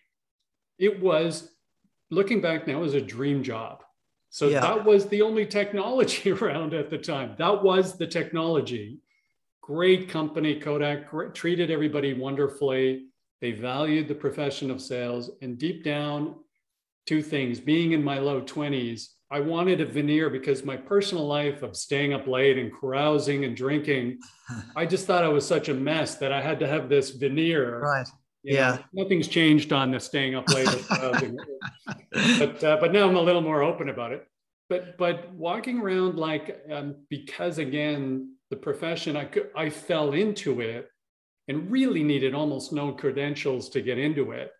[0.78, 1.50] it was
[2.10, 3.84] looking back now was a dream job.
[4.30, 4.60] So yeah.
[4.60, 7.36] that was the only technology around at the time.
[7.38, 9.00] That was the technology
[9.64, 13.06] great company, Kodak, great, treated everybody wonderfully.
[13.40, 15.30] They valued the profession of sales.
[15.40, 16.34] And deep down,
[17.06, 21.62] two things being in my low 20s, I wanted a veneer because my personal life
[21.62, 24.18] of staying up late and carousing and drinking,
[24.76, 27.80] I just thought I was such a mess that I had to have this veneer.
[27.80, 28.06] Right.
[28.42, 28.78] You yeah.
[28.92, 30.68] Know, nothing's changed on the staying up late.
[30.90, 34.26] but uh, but now I'm a little more open about it.
[34.68, 40.60] But but walking around like um, because again the profession, I, could, I fell into
[40.60, 40.88] it
[41.48, 44.52] and really needed almost no credentials to get into it.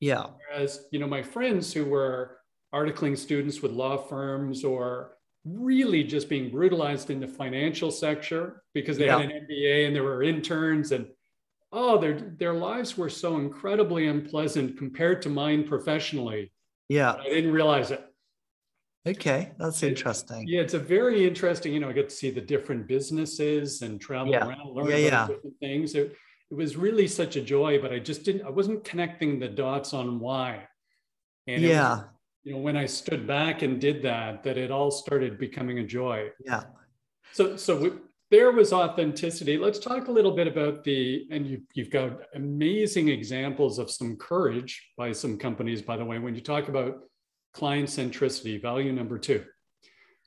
[0.00, 0.26] Yeah.
[0.36, 2.37] Whereas, you know, my friends who were
[2.74, 8.98] articling students with law firms or really just being brutalized in the financial sector because
[8.98, 9.18] they yeah.
[9.18, 11.06] had an MBA and there were interns and
[11.72, 16.52] oh, their their lives were so incredibly unpleasant compared to mine professionally.
[16.88, 17.14] Yeah.
[17.14, 18.04] I didn't realize it.
[19.06, 20.46] Okay, that's interesting.
[20.46, 21.72] Yeah, it's a very interesting.
[21.72, 24.46] You know, I get to see the different businesses and travel yeah.
[24.46, 25.26] around, learn yeah, yeah.
[25.28, 25.94] different things.
[25.94, 26.14] It,
[26.50, 28.44] it was really such a joy, but I just didn't.
[28.44, 30.66] I wasn't connecting the dots on why.
[31.46, 32.04] And yeah,
[32.48, 35.84] you know, when I stood back and did that, that it all started becoming a
[35.84, 36.30] joy.
[36.42, 36.62] Yeah.
[37.32, 37.90] So, so we,
[38.30, 39.58] there was authenticity.
[39.58, 44.16] Let's talk a little bit about the, and you, you've got amazing examples of some
[44.16, 47.00] courage by some companies, by the way, when you talk about
[47.52, 49.44] client centricity, value number two.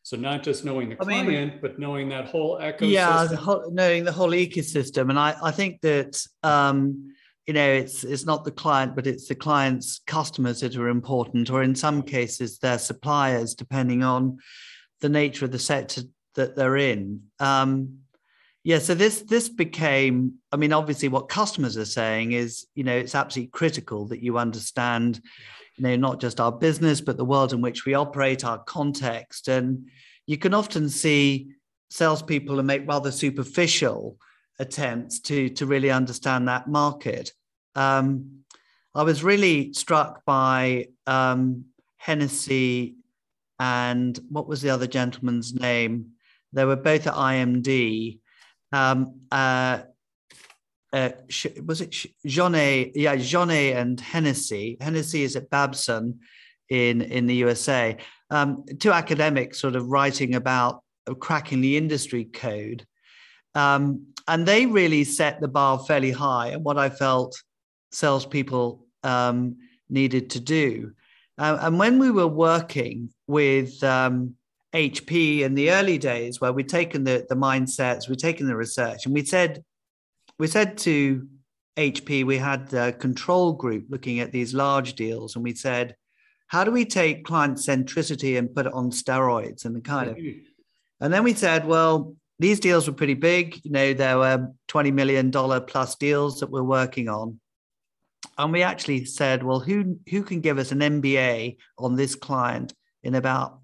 [0.04, 2.92] So not just knowing the client, mean, but knowing that whole ecosystem.
[2.92, 5.10] Yeah, the whole, knowing the whole ecosystem.
[5.10, 7.14] And I, I think that um,
[7.48, 11.50] you know it's it's not the client, but it's the client's customers that are important,
[11.50, 14.38] or in some cases their suppliers, depending on
[15.02, 16.02] the nature of the sector
[16.36, 17.24] that they're in.
[17.40, 18.00] Um,
[18.64, 20.36] yeah, so this this became.
[20.52, 24.38] I mean, obviously, what customers are saying is, you know, it's absolutely critical that you
[24.38, 25.22] understand
[25.78, 29.48] you know, not just our business, but the world in which we operate, our context.
[29.48, 29.90] And
[30.28, 31.54] you can often see
[31.90, 34.18] salespeople who make rather superficial
[34.62, 37.34] attempts to, to really understand that market.
[37.76, 38.44] Um,
[38.94, 41.66] I was really struck by um,
[41.98, 42.96] Hennessy
[43.60, 46.12] and what was the other gentleman's name?
[46.54, 48.20] They were both at IMD.
[48.72, 49.82] Um, uh,
[50.94, 51.10] uh,
[51.66, 51.96] was it
[52.26, 52.92] Jeanne?
[52.94, 54.78] Yeah, Jeanne and Hennessy.
[54.82, 56.20] Hennessy is at Babson
[56.70, 57.98] in in the USA,
[58.30, 60.84] um, two academics sort of writing about
[61.20, 62.86] cracking the industry code.
[63.56, 67.42] Um, and they really set the bar fairly high and what I felt
[67.92, 69.58] salespeople um,
[69.90, 70.94] needed to do.
[71.38, 74.36] Uh, and when we were working with um,
[74.74, 79.06] HP in the early days, where we'd taken the, the mindsets, we'd taken the research,
[79.06, 79.64] and we said,
[80.38, 81.28] we said to
[81.78, 85.96] HP, we had a control group looking at these large deals, and we said,
[86.52, 90.18] how do we take client centricity and put it on steroids and the kind of
[90.18, 90.40] mm-hmm.
[91.00, 93.60] and then we said well these deals were pretty big.
[93.64, 97.40] You know there were 20 million dollar plus deals that we're working on.
[98.38, 102.74] And we actually said well who who can give us an mba on this client
[103.04, 103.60] in about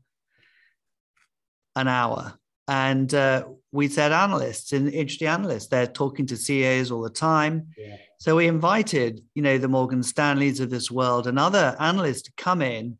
[1.75, 2.37] an hour?
[2.67, 7.67] And uh, we said analysts and industry analysts they're talking to ceos all the time.
[7.77, 7.95] Yeah.
[8.19, 12.31] So we invited, you know, the Morgan Stanleys of this world and other analysts to
[12.35, 12.97] come in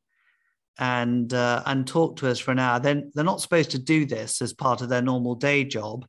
[0.80, 2.80] and uh, and talk to us for an hour.
[2.80, 6.05] Then they're not supposed to do this as part of their normal day job,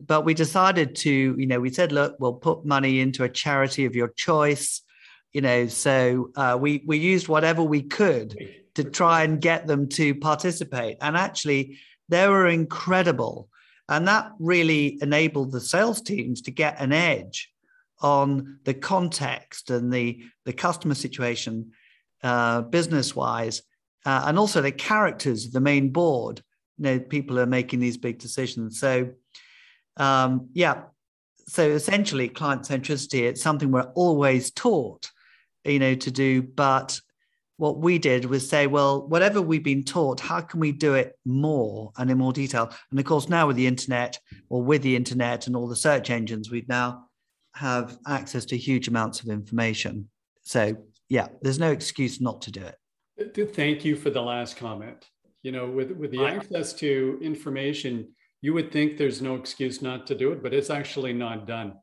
[0.00, 3.84] but we decided to, you know, we said, look, we'll put money into a charity
[3.84, 4.82] of your choice,
[5.32, 5.66] you know.
[5.66, 8.36] So uh, we we used whatever we could
[8.74, 11.78] to try and get them to participate, and actually
[12.08, 13.48] they were incredible,
[13.88, 17.50] and that really enabled the sales teams to get an edge
[18.00, 21.72] on the context and the, the customer situation
[22.22, 23.62] uh, business wise,
[24.04, 26.42] uh, and also the characters of the main board.
[26.78, 28.80] You know, people are making these big decisions.
[28.80, 29.10] So,
[29.96, 30.82] um, yeah.
[31.46, 35.10] So essentially, client centricity, it's something we're always taught,
[35.64, 36.42] you know, to do.
[36.42, 37.00] But
[37.56, 41.16] what we did was say, well, whatever we've been taught, how can we do it
[41.24, 42.70] more and in more detail?
[42.90, 46.10] And of course, now with the internet or with the internet and all the search
[46.10, 47.06] engines, we've now
[47.54, 50.08] have access to huge amounts of information.
[50.42, 50.76] So,
[51.08, 52.74] yeah, there's no excuse not to do it.
[53.18, 55.08] Thank you for the last comment.
[55.42, 58.08] You know, with, with the access to information,
[58.40, 61.74] you would think there's no excuse not to do it, but it's actually not done.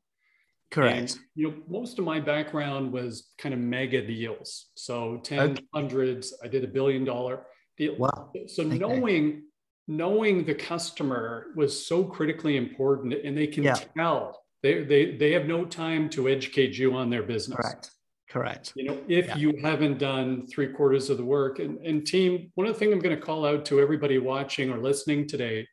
[0.71, 0.97] Correct.
[0.97, 4.67] And, you know, most of my background was kind of mega deals.
[4.75, 5.63] So 10 okay.
[5.73, 7.45] hundreds, I did a billion dollar
[7.77, 7.97] deal.
[7.97, 8.31] Wow.
[8.47, 8.77] So okay.
[8.77, 9.43] knowing
[9.87, 13.75] knowing the customer was so critically important and they can yeah.
[13.97, 17.57] tell they, they, they have no time to educate you on their business.
[17.57, 17.91] Correct.
[18.31, 18.71] Correct.
[18.75, 19.35] You know, if yeah.
[19.35, 22.93] you haven't done three quarters of the work, and, and team, one of the things
[22.93, 25.67] I'm going to call out to everybody watching or listening today,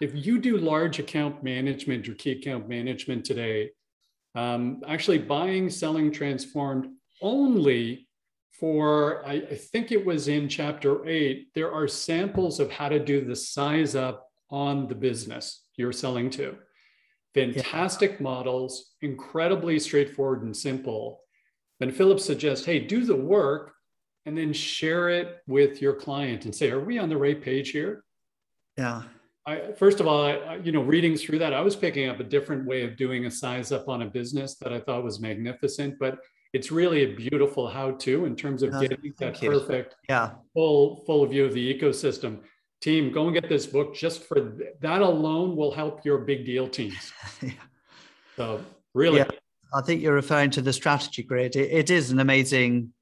[0.00, 3.70] if you do large account management or key account management today,
[4.36, 6.86] um, actually buying, selling, transformed
[7.22, 8.06] only
[8.52, 13.04] for, I, I think it was in chapter eight, there are samples of how to
[13.04, 16.56] do the size up on the business you're selling to
[17.36, 18.22] fantastic yeah.
[18.22, 21.20] models, incredibly straightforward and simple.
[21.80, 23.74] Then Philip suggests, hey, do the work
[24.24, 27.70] and then share it with your client and say, are we on the right page
[27.70, 28.04] here?
[28.76, 29.02] Yeah.
[29.46, 32.24] I, first of all, I, you know, reading through that, I was picking up a
[32.24, 35.98] different way of doing a size up on a business that I thought was magnificent,
[36.00, 36.18] but
[36.52, 41.44] it's really a beautiful how-to in terms of getting that perfect, yeah, full full view
[41.44, 42.40] of the ecosystem
[42.80, 43.94] team, go and get this book.
[43.94, 47.12] Just for that alone will help your big deal teams.
[47.42, 47.50] yeah.
[48.36, 48.64] So
[48.94, 49.28] really, yeah,
[49.74, 51.56] I think you're referring to the strategy grid.
[51.56, 52.92] it, it is an amazing,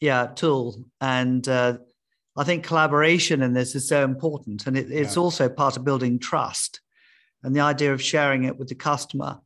[0.00, 1.78] yeah, tool, and uh,
[2.36, 5.22] I think collaboration in this is so important, and it, it's yeah.
[5.22, 6.80] also part of building trust,
[7.42, 9.40] and the idea of sharing it with the customer,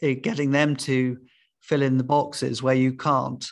[0.00, 1.18] it, getting them to
[1.60, 3.46] fill in the boxes where you can't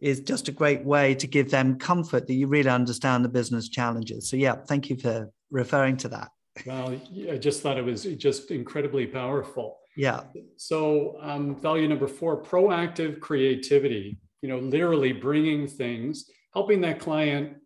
[0.00, 3.68] is just a great way to give them comfort that you really understand the business
[3.68, 4.28] challenges.
[4.28, 6.28] So, yeah, thank you for referring to that.
[6.66, 6.98] Well,
[7.30, 9.78] I just thought it was just incredibly powerful.
[9.96, 10.22] Yeah.
[10.56, 17.56] So, um, value number four proactive creativity, you know, literally bringing things, helping that client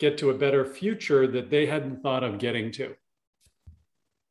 [0.00, 2.94] get to a better future that they hadn't thought of getting to.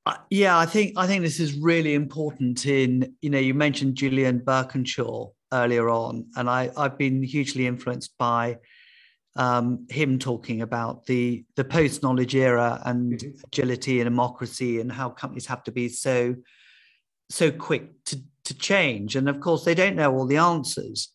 [0.06, 2.66] Uh, yeah, I think I think this is really important.
[2.66, 8.18] In you know, you mentioned Julian Birkinshaw earlier on, and I, I've been hugely influenced
[8.18, 8.58] by
[9.36, 13.40] um, him talking about the the post knowledge era and mm-hmm.
[13.46, 16.36] agility and democracy and how companies have to be so
[17.30, 19.16] so quick to to change.
[19.16, 21.10] And of course, they don't know all the answers.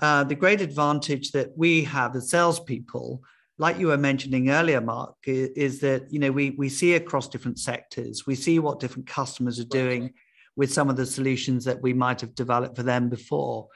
[0.00, 3.22] Uh, the great advantage that we have as salespeople,
[3.58, 7.28] like you were mentioning earlier, Mark, is, is that you know we we see across
[7.28, 10.12] different sectors, we see what different customers are doing
[10.54, 13.68] with some of the solutions that we might have developed for them before.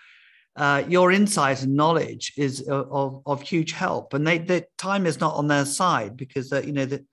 [0.57, 5.21] Uh, your insight and knowledge is of, of huge help, and they, the time is
[5.21, 7.05] not on their side because uh, you know that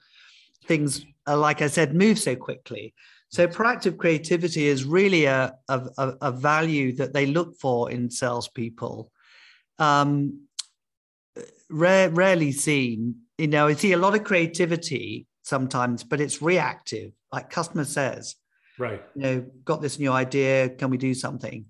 [0.65, 2.93] things, uh, like I said, move so quickly.
[3.29, 9.11] So proactive creativity is really a, a, a value that they look for in salespeople.
[9.79, 10.47] Um,
[11.69, 17.11] rare, rarely seen you know, I see a lot of creativity sometimes, but it's reactive,
[17.31, 18.35] like customer says.
[18.79, 19.01] Right.
[19.15, 20.69] You know, got this new idea.
[20.69, 21.65] Can we do something?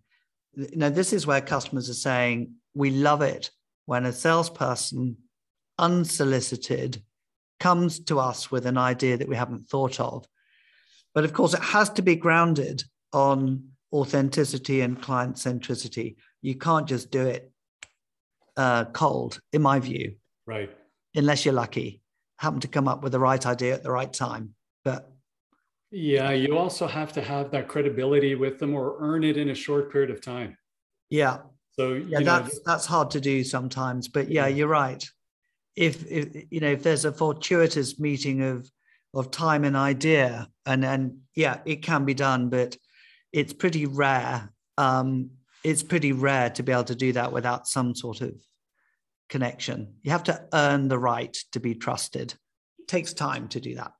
[0.55, 3.51] You know, this is where customers are saying, we love it
[3.85, 5.17] when a salesperson,
[5.77, 7.01] unsolicited,
[7.59, 10.25] comes to us with an idea that we haven't thought of.
[11.17, 16.15] But of course, it has to be grounded on authenticity and client centricity.
[16.43, 17.51] You can't just do it
[18.55, 20.17] uh, cold, in my view.
[20.45, 20.69] Right.
[21.15, 22.03] Unless you're lucky,
[22.37, 24.53] happen to come up with the right idea at the right time.
[24.85, 25.11] But
[25.89, 29.55] yeah, you also have to have that credibility with them or earn it in a
[29.55, 30.55] short period of time.
[31.09, 31.39] Yeah.
[31.71, 34.07] So yeah, that's know, that's hard to do sometimes.
[34.07, 35.03] But yeah, you're right.
[35.75, 38.69] If, if you know if there's a fortuitous meeting of
[39.17, 42.77] of time and idea, and and yeah, it can be done, but
[43.33, 44.51] it's pretty rare.
[44.77, 45.31] Um,
[45.63, 48.33] it's pretty rare to be able to do that without some sort of
[49.27, 49.95] connection.
[50.03, 52.35] You have to earn the right to be trusted.
[52.79, 53.91] It takes time to do that.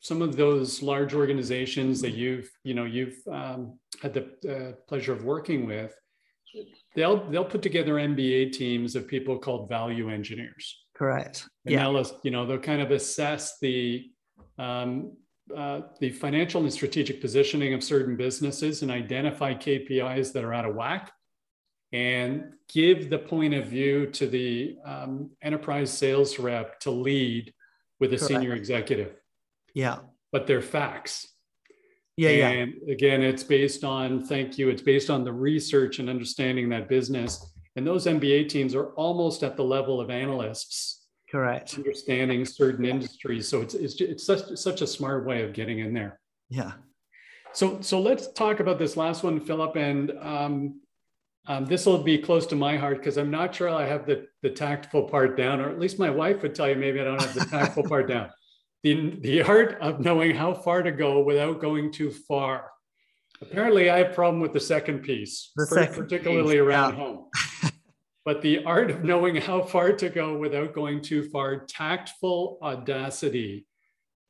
[0.00, 5.12] Some of those large organizations that you've, you know, you've um, had the uh, pleasure
[5.12, 5.92] of working with,
[6.94, 10.84] they'll they'll put together MBA teams of people called value engineers.
[10.94, 11.48] Correct.
[11.64, 11.84] And yeah.
[11.84, 14.06] they'll, you know, they'll kind of assess the
[14.58, 15.12] um,
[15.56, 20.66] uh, the financial and strategic positioning of certain businesses and identify KPIs that are out
[20.66, 21.12] of whack
[21.92, 27.52] and give the point of view to the um, enterprise sales rep to lead
[27.98, 28.28] with a Correct.
[28.28, 29.14] senior executive.
[29.74, 30.00] Yeah.
[30.32, 31.26] But they're facts.
[32.16, 32.30] Yeah.
[32.30, 32.92] And yeah.
[32.92, 37.54] again, it's based on, thank you, it's based on the research and understanding that business.
[37.76, 40.97] And those MBA teams are almost at the level of analysts.
[41.30, 41.74] Correct.
[41.76, 43.48] Understanding certain industries.
[43.48, 46.20] So it's, it's, it's such, such a smart way of getting in there.
[46.48, 46.72] Yeah.
[47.52, 49.76] So, so let's talk about this last one, Philip.
[49.76, 50.80] And um,
[51.46, 54.26] um, this will be close to my heart because I'm not sure I have the,
[54.42, 57.20] the tactful part down, or at least my wife would tell you maybe I don't
[57.20, 58.30] have the tactful part down.
[58.82, 62.70] The, the art of knowing how far to go without going too far.
[63.40, 67.00] Apparently, I have a problem with the second piece, the second particularly piece, around yeah.
[67.00, 67.26] home.
[68.28, 73.66] but the art of knowing how far to go without going too far, tactful audacity.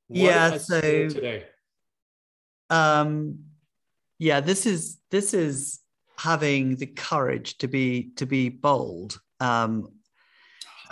[0.06, 1.46] What yeah, so today.
[2.70, 3.40] Um,
[4.20, 5.80] yeah, this is this is
[6.16, 9.88] having the courage to be to be bold um,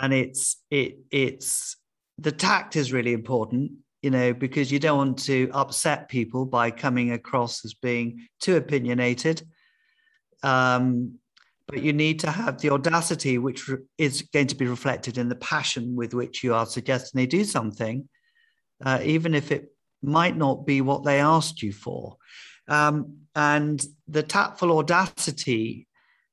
[0.01, 1.77] and it's it it's
[2.17, 6.71] the tact is really important you know because you don't want to upset people by
[6.71, 9.43] coming across as being too opinionated
[10.43, 11.19] um,
[11.67, 15.35] but you need to have the audacity which is going to be reflected in the
[15.35, 18.07] passion with which you are suggesting they do something
[18.85, 22.17] uh, even if it might not be what they asked you for
[22.67, 25.87] um, and the tactful audacity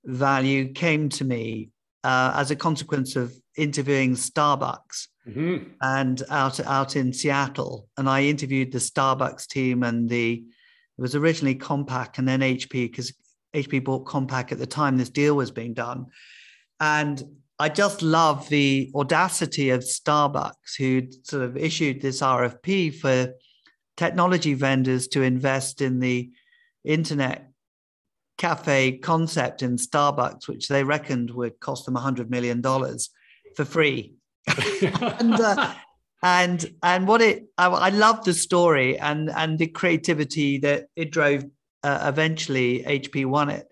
[0.04, 1.70] value came to me
[2.02, 5.70] uh, as a consequence of interviewing Starbucks mm-hmm.
[5.80, 7.88] and out out in Seattle.
[7.96, 10.44] And I interviewed the Starbucks team and the
[10.96, 13.12] it was originally Compaq and then HP because
[13.54, 16.06] HP bought Compaq at the time this deal was being done.
[16.80, 17.22] And
[17.58, 23.32] I just love the audacity of Starbucks, who sort of issued this RFP for
[23.96, 26.30] technology vendors to invest in the
[26.84, 27.50] internet
[28.38, 34.14] cafe concept in Starbucks, which they reckoned would cost them $100 million for free.
[34.82, 35.74] and, uh,
[36.24, 41.10] and and what it I, I, love the story and and the creativity that it
[41.10, 41.44] drove
[41.84, 43.66] uh, eventually hp won it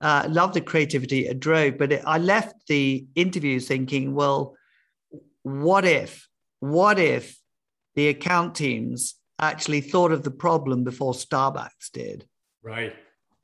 [0.00, 4.54] uh, love the creativity it drove but it, i left the interview thinking well
[5.42, 6.28] what if
[6.60, 7.38] what if
[7.94, 12.26] the account teams actually thought of the problem before Starbucks did.
[12.62, 12.94] Right.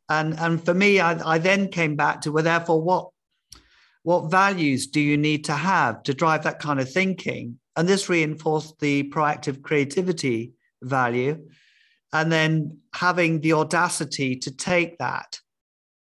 [0.08, 3.10] And and for me, I, I then came back to well, therefore, what
[4.02, 7.58] what values do you need to have to drive that kind of thinking?
[7.76, 10.52] And this reinforced the proactive creativity
[10.82, 11.46] value.
[12.12, 15.40] And then having the audacity to take that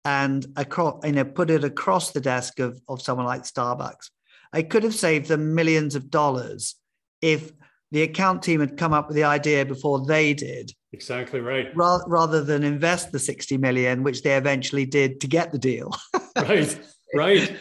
[0.05, 4.11] and across, you know, put it across the desk of, of someone like Starbucks.
[4.53, 6.77] I could have saved them millions of dollars
[7.23, 7.53] if
[7.91, 10.73] the account team had come up with the idea before they did.
[10.93, 11.75] Exactly right.
[11.77, 15.91] Ra- rather than invest the 60 million, which they eventually did to get the deal.
[16.37, 16.79] right,
[17.15, 17.57] right.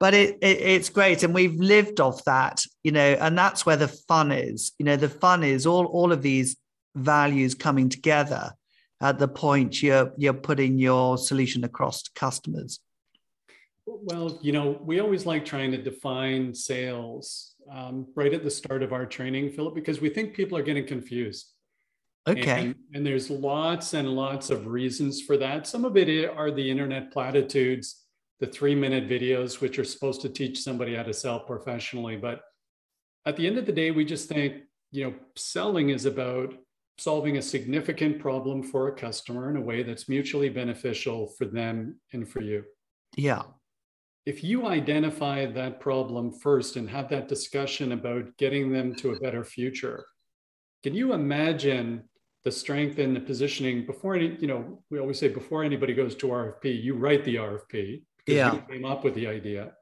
[0.00, 1.22] But it, it, it's great.
[1.22, 4.72] And we've lived off that, you know, and that's where the fun is.
[4.78, 6.56] You know, the fun is all, all of these
[6.94, 8.52] values coming together
[9.00, 12.80] at the point you're you're putting your solution across to customers.
[13.84, 18.82] Well, you know, we always like trying to define sales um, right at the start
[18.82, 21.50] of our training, Philip, because we think people are getting confused.
[22.28, 22.66] Okay.
[22.66, 25.66] And, and, there's lots and lots of reasons for that.
[25.66, 28.04] Some of it are the internet platitudes,
[28.38, 32.16] the three minute videos, which are supposed to teach somebody how to sell professionally.
[32.16, 32.42] But
[33.26, 34.62] at the end of the day, we just think,
[34.92, 36.54] you know, selling is about
[36.98, 41.96] solving a significant problem for a customer in a way that's mutually beneficial for them
[42.12, 42.64] and for you.
[43.16, 43.42] Yeah.
[44.24, 49.18] If you identify that problem first and have that discussion about getting them to a
[49.18, 50.06] better future,
[50.82, 52.04] can you imagine
[52.44, 56.14] the strength and the positioning before any, you know, we always say before anybody goes
[56.16, 58.54] to RFP, you write the RFP because yeah.
[58.54, 59.72] you came up with the idea.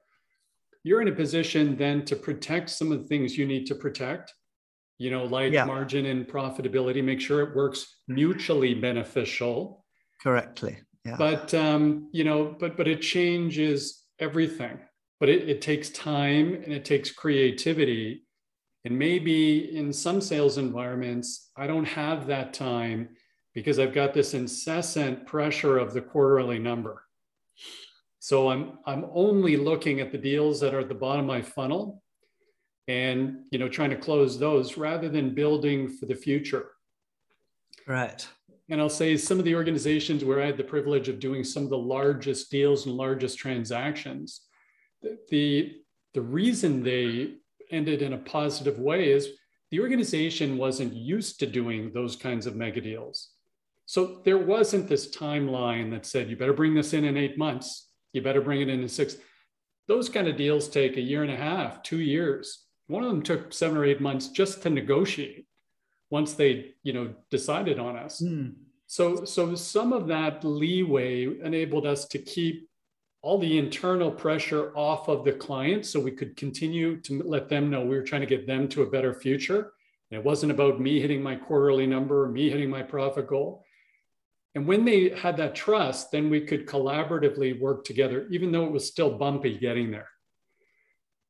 [0.83, 4.35] You're in a position then to protect some of the things you need to protect,
[5.01, 5.65] you know, like yeah.
[5.65, 9.85] margin and profitability, make sure it works mutually beneficial.
[10.23, 10.79] Correctly.
[11.05, 11.17] Yeah.
[11.19, 14.79] But um, you know, but but it changes everything.
[15.19, 18.25] But it, it takes time and it takes creativity
[18.85, 23.11] and maybe in some sales environments, I don't have that time
[23.55, 27.03] because I've got this incessant pressure of the quarterly number.
[28.21, 31.43] So I'm I'm only looking at the deals that are at the bottom of my
[31.43, 32.03] funnel
[32.89, 36.71] and you know trying to close those rather than building for the future.
[37.87, 38.27] Right.
[38.69, 41.65] And I'll say some of the organizations where I had the privilege of doing some
[41.65, 44.43] of the largest deals and largest transactions,
[45.29, 45.77] the
[46.15, 47.35] the reason they
[47.71, 49.29] ended in a positive way is
[49.71, 53.31] the organization wasn't used to doing those kinds of mega deals.
[53.87, 57.89] So there wasn't this timeline that said, you better bring this in in eight months,
[58.13, 59.17] you better bring it in in six.
[59.89, 62.67] Those kind of deals take a year and a half, two years.
[62.91, 65.47] One of them took seven or eight months just to negotiate
[66.11, 68.21] once they, you know, decided on us.
[68.21, 68.55] Mm.
[68.87, 72.69] So, so some of that leeway enabled us to keep
[73.23, 77.71] all the internal pressure off of the client so we could continue to let them
[77.71, 79.73] know we were trying to get them to a better future.
[80.11, 83.65] And it wasn't about me hitting my quarterly number, me hitting my profit goal.
[84.57, 88.73] And when they had that trust, then we could collaboratively work together, even though it
[88.73, 90.09] was still bumpy getting there.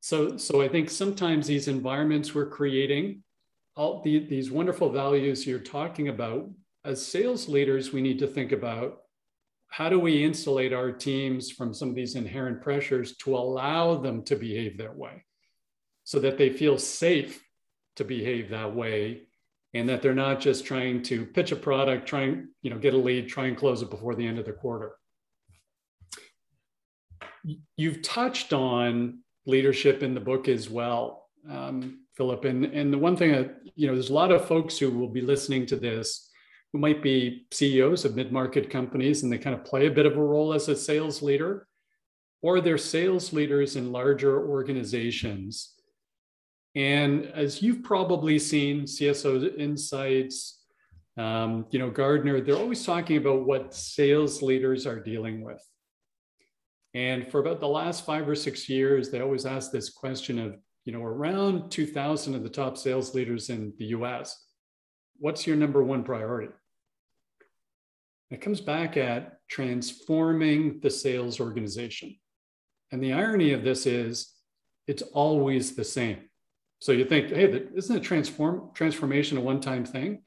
[0.01, 3.23] So, so I think sometimes these environments we're creating,
[3.75, 6.49] all the, these wonderful values you're talking about,
[6.83, 9.01] as sales leaders, we need to think about
[9.69, 14.23] how do we insulate our teams from some of these inherent pressures to allow them
[14.23, 15.23] to behave that way
[16.03, 17.41] so that they feel safe
[17.95, 19.21] to behave that way
[19.73, 22.97] and that they're not just trying to pitch a product trying you know get a
[22.97, 24.93] lead try and close it before the end of the quarter.
[27.77, 33.15] You've touched on leadership in the book as well um, philip and, and the one
[33.15, 36.31] thing that you know there's a lot of folks who will be listening to this
[36.71, 40.05] who might be CEOs of mid market companies and they kind of play a bit
[40.05, 41.67] of a role as a sales leader,
[42.41, 45.73] or they're sales leaders in larger organizations.
[46.75, 50.63] And as you've probably seen, CSO Insights,
[51.17, 55.61] um, you know, Gartner, they're always talking about what sales leaders are dealing with.
[56.93, 60.57] And for about the last five or six years, they always ask this question of,
[60.85, 64.45] you know, around 2,000 of the top sales leaders in the US,
[65.19, 66.51] what's your number one priority?
[68.29, 72.15] It comes back at transforming the sales organization.
[72.91, 74.33] And the irony of this is
[74.87, 76.17] it's always the same.
[76.79, 80.23] So you think, hey, isn't a transform transformation a one-time thing?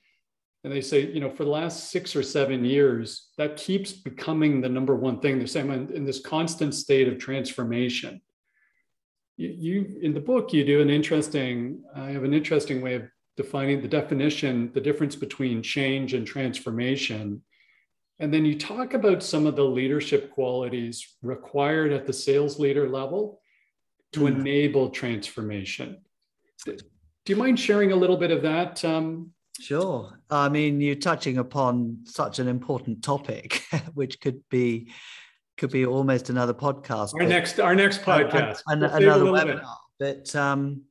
[0.65, 4.61] And they say, you know, for the last six or seven years, that keeps becoming
[4.61, 5.39] the number one thing.
[5.39, 8.23] They're saying in, in this constant state of transformation.
[9.37, 13.03] You, you in the book, you do an interesting, I have an interesting way of
[13.37, 17.43] defining the definition, the difference between change and transformation
[18.21, 22.89] and then you talk about some of the leadership qualities required at the sales leader
[22.89, 23.41] level
[24.13, 24.29] to mm.
[24.29, 25.99] enable transformation.
[26.65, 26.77] Do
[27.27, 28.85] you mind sharing a little bit of that?
[28.85, 30.21] Um, sure.
[30.31, 33.63] I mean, you're touching upon such an important topic,
[33.95, 34.91] which could be
[35.57, 37.15] could be almost another podcast.
[37.15, 39.77] Our but, next, our next podcast, we'll another webinar.
[39.99, 40.33] Bit.
[40.33, 40.83] But um,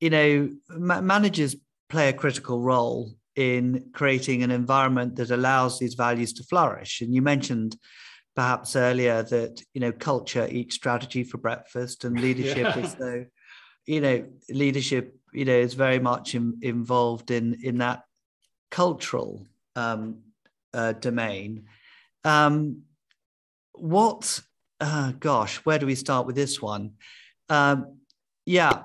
[0.00, 1.56] you know, ma- managers
[1.88, 7.00] play a critical role in creating an environment that allows these values to flourish.
[7.00, 7.76] And you mentioned
[8.34, 12.78] perhaps earlier that you know culture eats strategy for breakfast, and leadership yeah.
[12.78, 13.24] is so
[13.86, 18.04] you know leadership you know is very much in, involved in in that
[18.70, 20.18] cultural um,
[20.74, 21.64] uh, domain.
[22.24, 22.82] Um,
[23.72, 24.40] what?
[24.80, 26.92] Uh, gosh, where do we start with this one?
[27.48, 27.98] Um,
[28.46, 28.84] yeah,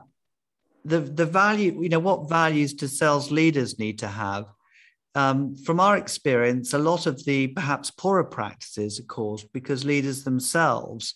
[0.86, 4.46] the the value you know what values do sales leaders need to have
[5.16, 10.24] um, from our experience a lot of the perhaps poorer practices are caused because leaders
[10.24, 11.16] themselves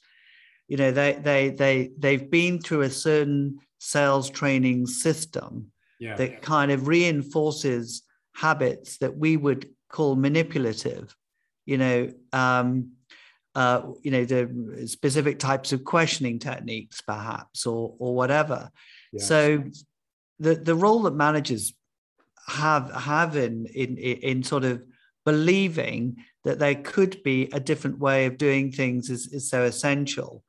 [0.68, 6.15] you know they they they they've been through a certain sales training system yeah.
[6.15, 8.03] that kind of reinforces
[8.36, 11.15] habits that we would call manipulative
[11.65, 12.91] you know um,
[13.55, 18.70] uh, you know the specific types of questioning techniques perhaps or or whatever
[19.18, 19.63] so
[20.39, 21.74] the the role that managers
[22.47, 24.84] have have in in in sort of
[25.26, 26.15] believing
[26.45, 30.41] that there could be a different way of doing things is, is so essential.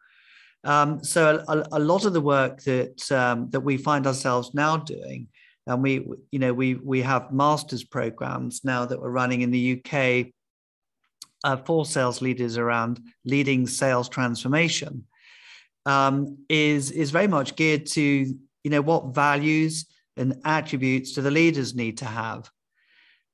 [0.64, 4.76] Um, so a, a, lot of the work that um, that we find ourselves now
[4.76, 5.28] doing,
[5.66, 9.78] and we you know we we have masters programs now that we're running in the
[9.78, 10.32] UK
[11.44, 15.04] uh, for sales leaders around leading sales transformation,
[15.86, 19.86] um, is is very much geared to you know what values
[20.16, 22.50] and attributes do the leaders need to have.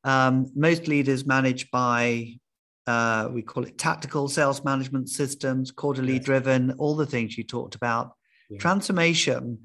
[0.04, 2.38] Um, most leaders manage by
[2.86, 6.24] uh, we call it tactical sales management systems, quarterly yes.
[6.24, 8.12] driven, all the things you talked about.
[8.50, 8.58] Yeah.
[8.58, 9.58] Transformation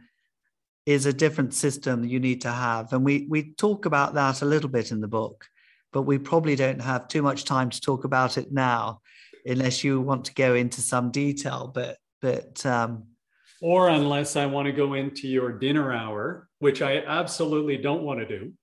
[0.85, 2.93] is a different system you need to have.
[2.93, 5.45] And we, we talk about that a little bit in the book,
[5.91, 9.01] but we probably don't have too much time to talk about it now,
[9.45, 11.71] unless you want to go into some detail.
[11.73, 13.03] But, but, um,
[13.61, 18.21] or unless I want to go into your dinner hour, which I absolutely don't want
[18.21, 18.53] to do.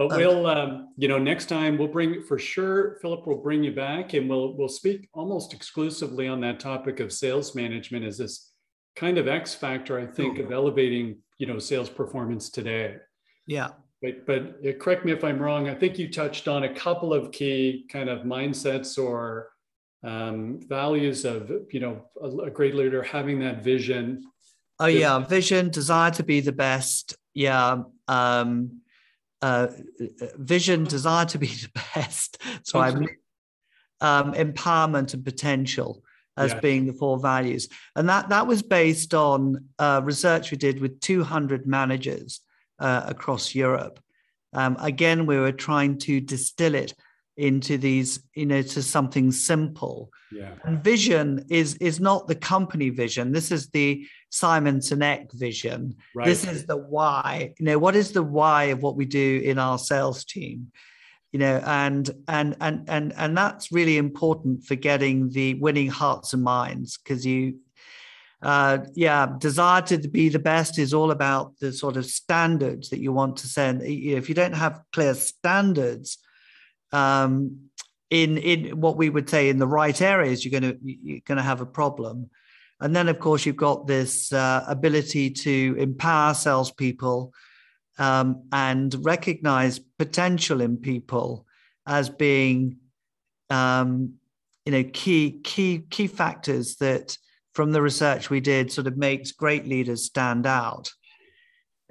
[0.00, 2.96] But we'll, um, you know, next time we'll bring for sure.
[3.02, 7.12] Philip will bring you back, and we'll we'll speak almost exclusively on that topic of
[7.12, 8.50] sales management as this
[8.96, 12.96] kind of X factor, I think, of elevating you know sales performance today.
[13.46, 13.72] Yeah.
[14.00, 15.68] But but correct me if I'm wrong.
[15.68, 19.50] I think you touched on a couple of key kind of mindsets or
[20.02, 24.24] um, values of you know a, a great leader having that vision.
[24.78, 27.18] Oh yeah, vision, desire to be the best.
[27.34, 27.82] Yeah.
[28.08, 28.80] Um,
[29.42, 29.68] uh,
[30.36, 32.38] vision, desire to be the best.
[32.62, 33.08] So I'm
[34.00, 36.02] um, empowerment and potential
[36.36, 36.60] as yeah.
[36.60, 41.00] being the four values, and that that was based on uh, research we did with
[41.00, 42.40] 200 managers
[42.78, 44.00] uh, across Europe.
[44.52, 46.94] Um, again, we were trying to distill it
[47.40, 50.10] into these, you know, to something simple.
[50.30, 50.52] Yeah.
[50.64, 53.32] And vision is is not the company vision.
[53.32, 55.96] This is the Simon Sinek vision.
[56.14, 56.26] Right.
[56.26, 57.54] This is the why.
[57.58, 60.70] You know, what is the why of what we do in our sales team?
[61.32, 66.34] You know, and and and and and that's really important for getting the winning hearts
[66.34, 67.58] and minds because you
[68.42, 73.00] uh, yeah, desire to be the best is all about the sort of standards that
[73.00, 73.82] you want to send.
[73.82, 76.18] If you don't have clear standards
[76.92, 77.70] um,
[78.10, 81.38] in in what we would say in the right areas, you're going to you're going
[81.38, 82.30] to have a problem.
[82.80, 87.34] And then, of course, you've got this uh, ability to empower salespeople
[87.98, 91.46] um, and recognize potential in people
[91.86, 92.78] as being,
[93.50, 94.14] um,
[94.64, 97.18] you know, key key key factors that,
[97.52, 100.90] from the research we did, sort of makes great leaders stand out.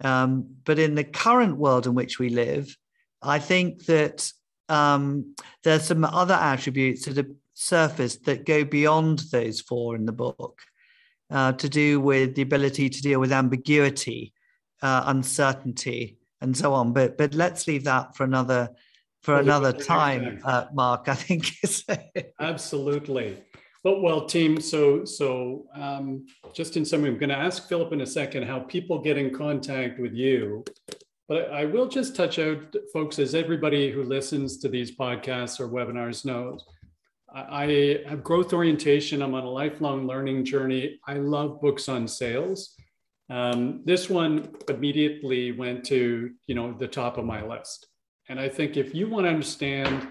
[0.02, 2.76] Um, but in the current world in which we live,
[3.22, 4.32] I think that
[4.70, 10.11] um, there's some other attributes that have surfaced that go beyond those four in the
[10.11, 10.61] book
[11.30, 14.34] uh, to do with the ability to deal with ambiguity,
[14.82, 16.93] uh, uncertainty, and so on.
[16.93, 18.70] But but let's leave that for another
[19.22, 21.09] for well, another time, uh, Mark.
[21.09, 21.51] I think
[22.39, 23.43] absolutely.
[23.84, 24.59] Well, well, team.
[24.59, 28.59] So so um, just in summary, I'm going to ask Philip in a second how
[28.59, 30.63] people get in contact with you.
[31.30, 35.69] But I will just touch out, folks, as everybody who listens to these podcasts or
[35.69, 36.65] webinars knows
[37.34, 39.21] I have growth orientation.
[39.21, 40.99] I'm on a lifelong learning journey.
[41.07, 42.73] I love books on sales.
[43.30, 47.88] Um, this one immediately went to you know the top of my list.
[48.30, 50.07] And I think if you want to understand,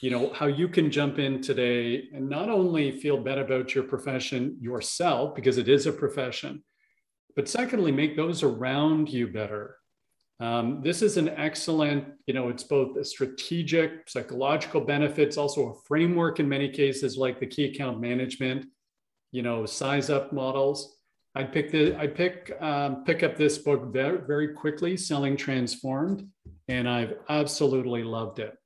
[0.00, 3.84] you know, how you can jump in today and not only feel better about your
[3.84, 6.62] profession yourself because it is a profession,
[7.36, 9.76] but secondly, make those around you better
[10.40, 15.74] um, this is an excellent, you know, it's both a strategic, psychological benefits, also a
[15.86, 18.66] framework in many cases, like the key account management,
[19.30, 20.96] you know, size up models.
[21.36, 26.28] I'd pick the, I'd pick um, pick up this book very, very quickly, Selling Transformed,
[26.68, 28.56] and I've absolutely loved it.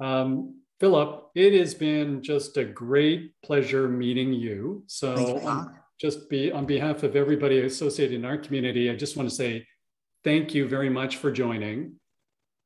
[0.00, 4.84] Um, Philip, it has been just a great pleasure meeting you.
[4.86, 5.14] So,
[6.00, 9.66] just be on behalf of everybody associated in our community, I just want to say
[10.24, 11.94] thank you very much for joining.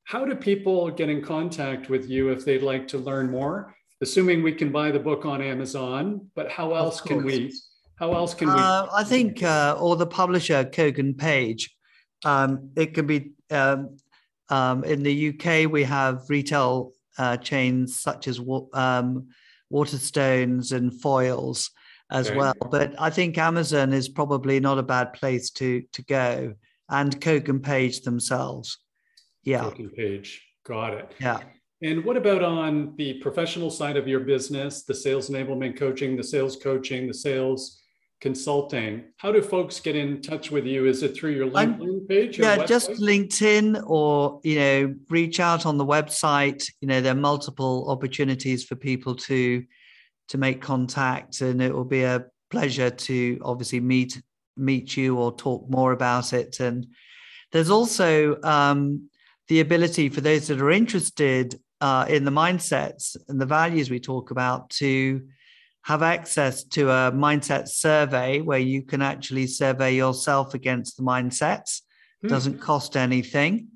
[0.04, 3.74] How do people get in contact with you if they'd like to learn more?
[4.00, 7.52] Assuming we can buy the book on Amazon, but how else can we?
[7.96, 8.54] How else can we?
[8.54, 11.74] Uh, I think, uh, or the publisher Kogan Page.
[12.24, 13.96] Um, it can be um,
[14.48, 15.70] um, in the UK.
[15.70, 18.40] We have retail uh, chains such as
[18.72, 19.28] um,
[19.72, 21.70] Waterstones and Foyles
[22.10, 22.54] as well.
[22.70, 26.54] But I think Amazon is probably not a bad place to to go
[26.92, 28.78] and Kogan Page themselves.
[29.42, 29.62] Yeah.
[29.64, 30.40] Kogan Page.
[30.64, 31.12] Got it.
[31.18, 31.40] Yeah.
[31.82, 36.22] And what about on the professional side of your business, the sales enablement coaching, the
[36.22, 37.82] sales coaching, the sales
[38.22, 39.02] Consulting.
[39.16, 40.86] How do folks get in touch with you?
[40.86, 42.38] Is it through your LinkedIn page?
[42.38, 42.68] yeah, website?
[42.68, 46.64] just LinkedIn or, you know, reach out on the website.
[46.80, 49.64] You know, there are multiple opportunities for people to
[50.28, 54.22] to make contact and it will be a pleasure to obviously meet
[54.56, 56.60] meet you or talk more about it.
[56.60, 56.86] And
[57.52, 59.08] there's also um,
[59.48, 64.00] the ability for those that are interested uh, in the mindsets and the values we
[64.00, 65.22] talk about to
[65.82, 71.82] have access to a mindset survey where you can actually survey yourself against the mindsets.
[72.24, 72.28] Mm.
[72.28, 73.68] Doesn't cost anything.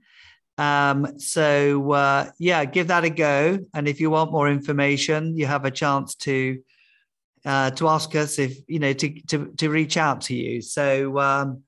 [0.56, 3.58] Um, so uh, yeah, give that a go.
[3.74, 6.58] And if you want more information, you have a chance to
[7.46, 10.60] uh, to ask us if you know to to to reach out to you.
[10.60, 11.62] So um,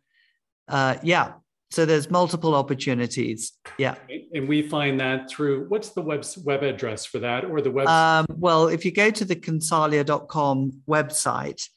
[0.66, 1.34] uh, yeah,
[1.70, 3.52] so there's multiple opportunities.
[3.78, 3.94] Yeah.
[4.34, 7.86] And we find that through what's the web web address for that or the web?
[7.86, 11.68] Um, well, if you go to the consalia.com website,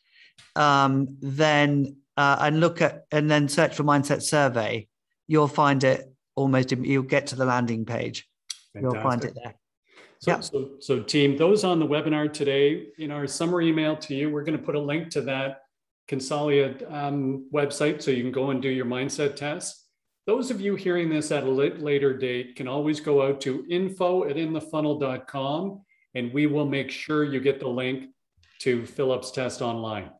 [0.56, 4.88] um, then uh, and look at and then search for mindset survey,
[5.28, 6.72] you'll find it almost.
[6.72, 8.28] You'll get to the landing page.
[8.74, 8.82] Fantastic.
[8.82, 9.56] You'll find it there.
[10.22, 10.40] So, yeah.
[10.40, 14.44] so, so team, those on the webinar today, in our summary email to you, we're
[14.44, 15.64] going to put a link to that
[16.08, 19.88] Consalia um, website so you can go and do your mindset test.
[20.28, 24.30] Those of you hearing this at a later date can always go out to info
[24.30, 25.82] at inthefunnel.com
[26.14, 28.10] and we will make sure you get the link
[28.60, 30.12] to Philip's test online.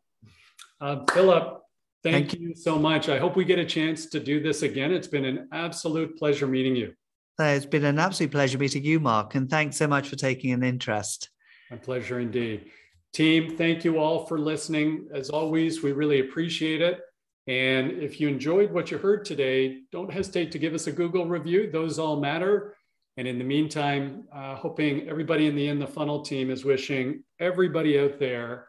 [0.80, 1.62] Uh, Philip,
[2.02, 3.08] thank, thank you so much.
[3.08, 4.92] I hope we get a chance to do this again.
[4.92, 6.96] It's been an absolute pleasure meeting you.
[7.42, 10.64] It's been an absolute pleasure meeting you, Mark, and thanks so much for taking an
[10.64, 11.30] interest.
[11.70, 12.70] My pleasure indeed.
[13.14, 15.08] Team, thank you all for listening.
[15.14, 17.02] As always, we really appreciate it.
[17.48, 21.26] And if you enjoyed what you heard today, don't hesitate to give us a Google
[21.26, 21.70] review.
[21.70, 22.76] Those all matter.
[23.18, 27.24] And in the meantime, uh, hoping everybody in the In the Funnel team is wishing
[27.40, 28.68] everybody out there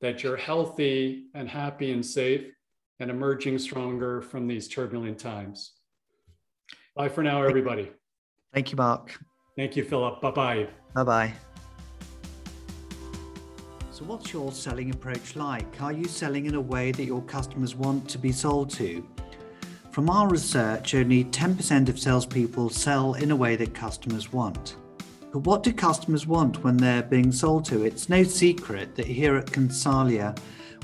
[0.00, 2.50] that you're healthy and happy and safe
[3.00, 5.72] and emerging stronger from these turbulent times.
[6.96, 7.90] Bye for now, everybody.
[8.54, 9.20] Thank you, Mark.
[9.56, 10.20] Thank you, Philip.
[10.20, 10.68] Bye bye.
[10.94, 11.34] Bye bye.
[13.90, 15.80] So, what's your selling approach like?
[15.82, 19.06] Are you selling in a way that your customers want to be sold to?
[19.90, 24.76] From our research, only 10% of salespeople sell in a way that customers want.
[25.32, 27.84] But what do customers want when they're being sold to?
[27.84, 30.36] It's no secret that here at Consalia,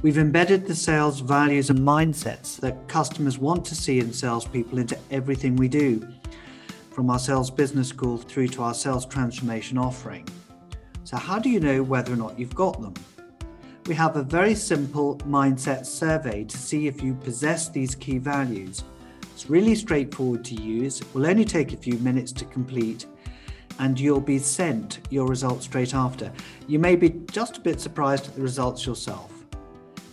[0.03, 4.99] we've embedded the sales values and mindsets that customers want to see in salespeople into
[5.11, 6.07] everything we do,
[6.91, 10.27] from our sales business school through to our sales transformation offering.
[11.05, 12.95] So, how do you know whether or not you've got them?
[13.87, 18.85] We have a very simple mindset survey to see if you possess these key values.
[19.33, 23.07] It's really straightforward to use, will only take a few minutes to complete,
[23.79, 26.31] and you'll be sent your results straight after.
[26.69, 29.33] You may be just a bit surprised at the results yourself.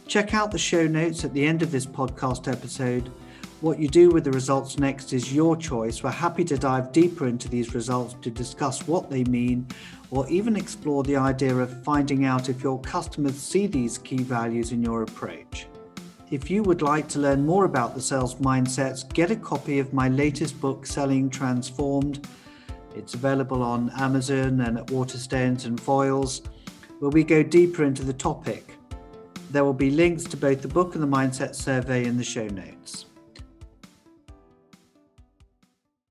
[0.07, 3.11] Check out the show notes at the end of this podcast episode.
[3.62, 6.03] What you do with the results next is your choice.
[6.03, 9.66] We're happy to dive deeper into these results to discuss what they mean,
[10.12, 14.74] or even explore the idea of finding out if your customers see these key values
[14.74, 15.66] in your approach.
[16.30, 19.91] If you would like to learn more about the sales mindsets, get a copy of
[19.91, 22.28] my latest book, Selling Transformed.
[22.95, 26.45] It's available on Amazon and at Waterstones and Foyles,
[26.99, 28.76] where we go deeper into the topic.
[29.49, 32.45] There will be links to both the book and the mindset survey in the show
[32.49, 33.07] notes.